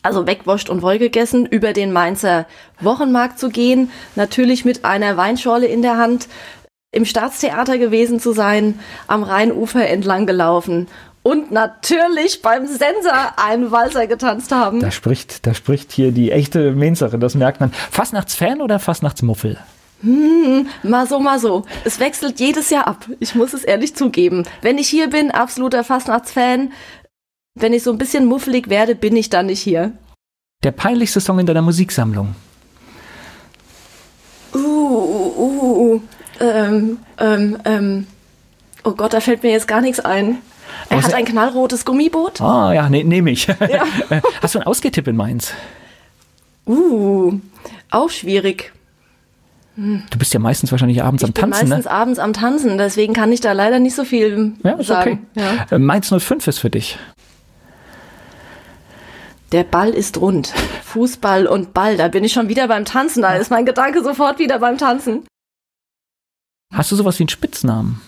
[0.03, 2.45] Also wegwascht und wohl gegessen, über den Mainzer
[2.79, 6.27] Wochenmarkt zu gehen, natürlich mit einer Weinschorle in der Hand,
[6.91, 8.77] im Staatstheater gewesen zu sein,
[9.07, 10.85] am Rheinufer entlang gelaufen
[11.23, 14.81] und natürlich beim Sensor einen Walzer getanzt haben.
[14.81, 17.71] Da spricht, da spricht hier die echte Mainzerin, das merkt man.
[17.89, 19.57] Fastnachtsfan oder Fastnachtsmuffel?
[20.01, 21.65] Hm, mal so, mal so.
[21.83, 23.09] Es wechselt jedes Jahr ab.
[23.19, 24.43] Ich muss es ehrlich zugeben.
[24.61, 26.71] Wenn ich hier bin, absoluter Fastnachtsfan.
[27.55, 29.93] Wenn ich so ein bisschen muffelig werde, bin ich dann nicht hier.
[30.63, 32.35] Der peinlichste Song in deiner Musiksammlung?
[34.53, 36.01] Uh, uh, uh, uh.
[36.39, 38.07] Ähm, ähm, ähm.
[38.83, 40.37] Oh Gott, da fällt mir jetzt gar nichts ein.
[40.89, 42.39] Er hat ein knallrotes Gummiboot.
[42.39, 43.47] Ah, ja, ne, nehme ich.
[43.47, 43.85] Ja.
[44.41, 45.53] Hast du einen Ausgehtipp in Mainz?
[46.67, 47.39] Uh,
[47.89, 48.73] auch schwierig.
[49.77, 51.53] Du bist ja meistens wahrscheinlich abends ich am Tanzen.
[51.53, 51.91] Ich bin meistens ne?
[51.91, 55.27] abends am Tanzen, deswegen kann ich da leider nicht so viel ja, ist sagen.
[55.35, 55.43] Okay.
[55.43, 55.75] Ja.
[55.75, 56.97] Äh, Mainz 05 ist für dich.
[59.51, 60.51] Der Ball ist rund.
[60.83, 64.39] Fußball und Ball, da bin ich schon wieder beim Tanzen, da ist mein Gedanke sofort
[64.39, 65.27] wieder beim Tanzen.
[66.73, 68.01] Hast du sowas wie einen Spitznamen?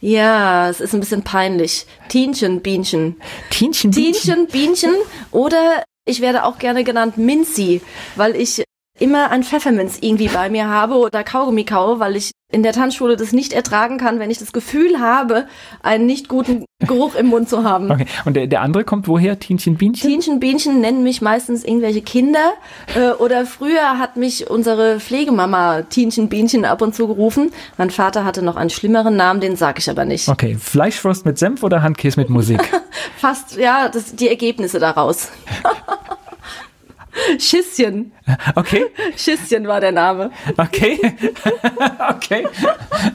[0.00, 1.86] Ja, es ist ein bisschen peinlich.
[2.08, 3.16] Tienchen, Bienchen.
[3.50, 4.12] Tienchen, Bienchen?
[4.22, 4.94] Tienchen, Bienchen.
[5.30, 7.82] Oder ich werde auch gerne genannt Minzi,
[8.16, 8.64] weil ich
[9.00, 13.16] immer ein Pfefferminz irgendwie bei mir habe oder Kaugummi kaue, weil ich in der Tanzschule
[13.16, 15.46] das nicht ertragen kann, wenn ich das Gefühl habe,
[15.82, 17.90] einen nicht guten Geruch im Mund zu haben.
[17.90, 18.06] Okay.
[18.24, 19.38] Und der, der andere kommt woher?
[19.38, 20.08] Tienchen Bienchen?
[20.08, 22.52] Tienchen Bienchen nennen mich meistens irgendwelche Kinder.
[22.96, 27.52] Äh, oder früher hat mich unsere Pflegemama Tienchen Bienchen ab und zu gerufen.
[27.78, 30.28] Mein Vater hatte noch einen schlimmeren Namen, den sage ich aber nicht.
[30.28, 30.56] Okay.
[30.58, 32.60] Fleischwurst mit Senf oder Handkäse mit Musik?
[33.16, 35.28] Fast, ja, das, die Ergebnisse daraus.
[37.38, 38.12] Schisschen.
[38.54, 38.86] Okay.
[39.16, 40.30] Schisschen war der Name.
[40.56, 40.98] Okay.
[42.10, 42.46] okay.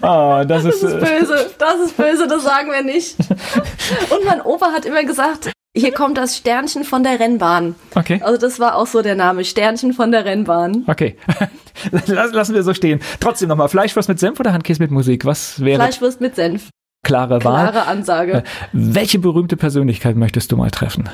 [0.02, 1.52] Oh, das, das ist, ist äh, böse.
[1.58, 3.18] Das ist böse, das sagen wir nicht.
[4.10, 7.76] Und mein Opa hat immer gesagt, hier kommt das Sternchen von der Rennbahn.
[7.96, 8.22] Okay.
[8.24, 10.86] Also das war auch so der Name, Sternchen von der Rennbahn.
[10.88, 11.18] Okay.
[12.08, 13.02] Lassen wir so stehen.
[13.20, 15.26] Trotzdem nochmal, Fleischwurst mit Senf oder Handkäse mit Musik?
[15.26, 15.82] Was wäre?
[15.82, 16.70] Fleischwurst mit Senf.
[17.04, 17.70] Klare Wahl.
[17.72, 18.32] Klare Ansage.
[18.38, 21.10] Äh, welche berühmte Persönlichkeit möchtest du mal treffen?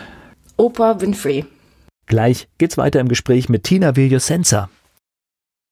[0.57, 1.45] Opa Winfrey.
[2.05, 4.69] Gleich geht's weiter im Gespräch mit Tina Viljosenza.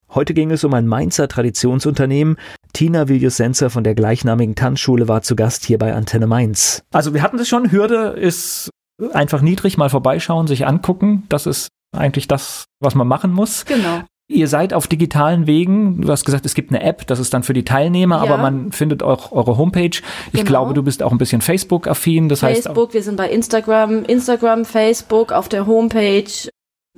[0.09, 2.37] Heute ging es um ein Mainzer Traditionsunternehmen.
[2.73, 6.83] Tina Viljosenza von der gleichnamigen Tanzschule war zu Gast hier bei Antenne Mainz.
[6.91, 8.71] Also wir hatten es schon, Hürde ist
[9.13, 11.23] einfach niedrig, mal vorbeischauen, sich angucken.
[11.29, 13.65] Das ist eigentlich das, was man machen muss.
[13.65, 14.01] Genau.
[14.31, 16.01] Ihr seid auf digitalen Wegen.
[16.01, 18.21] Du hast gesagt, es gibt eine App, das ist dann für die Teilnehmer, ja.
[18.21, 19.85] aber man findet auch eure Homepage.
[19.87, 20.43] Ich genau.
[20.45, 22.29] glaube, du bist auch ein bisschen Facebook-affin.
[22.29, 26.29] Das Facebook, heißt wir sind bei Instagram, Instagram, Facebook, auf der Homepage.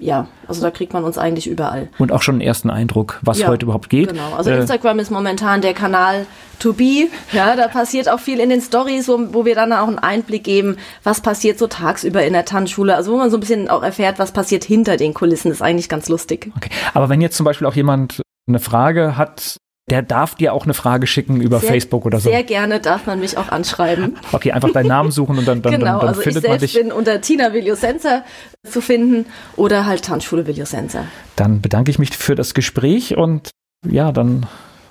[0.02, 1.90] Ja, also da kriegt man uns eigentlich überall.
[2.00, 4.10] Und auch schon einen ersten Eindruck, was ja, heute überhaupt geht.
[4.10, 6.26] Genau, also äh, Instagram ist momentan der Kanal
[6.60, 7.08] to be.
[7.32, 10.44] Ja, da passiert auch viel in den Stories, wo, wo wir dann auch einen Einblick
[10.44, 12.96] geben, was passiert so tagsüber in der Tanzschule.
[12.96, 15.52] Also wo man so ein bisschen auch erfährt, was passiert hinter den Kulissen.
[15.52, 16.52] Ist eigentlich ganz lustig.
[16.58, 16.70] Okay.
[16.94, 19.58] Aber wenn jetzt zum Beispiel auch jemand eine Frage hat,
[19.90, 22.30] der darf dir auch eine Frage schicken über sehr, Facebook oder so.
[22.30, 24.18] Sehr gerne darf man mich auch anschreiben.
[24.32, 26.60] Okay, einfach deinen Namen suchen und dann, dann, genau, dann, dann also findet ich man
[26.60, 26.74] dich.
[26.74, 28.24] bin unter Tina Viljosenza
[28.64, 29.26] zu finden
[29.58, 31.06] oder halt Tanzschule Viljosenza.
[31.36, 33.50] Dann bedanke ich mich für das Gespräch und
[33.86, 34.46] ja, dann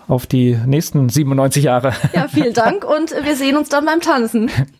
[0.08, 1.94] auf die nächsten 97 Jahre.
[2.12, 4.50] Ja, vielen Dank und wir sehen uns dann beim Tanzen.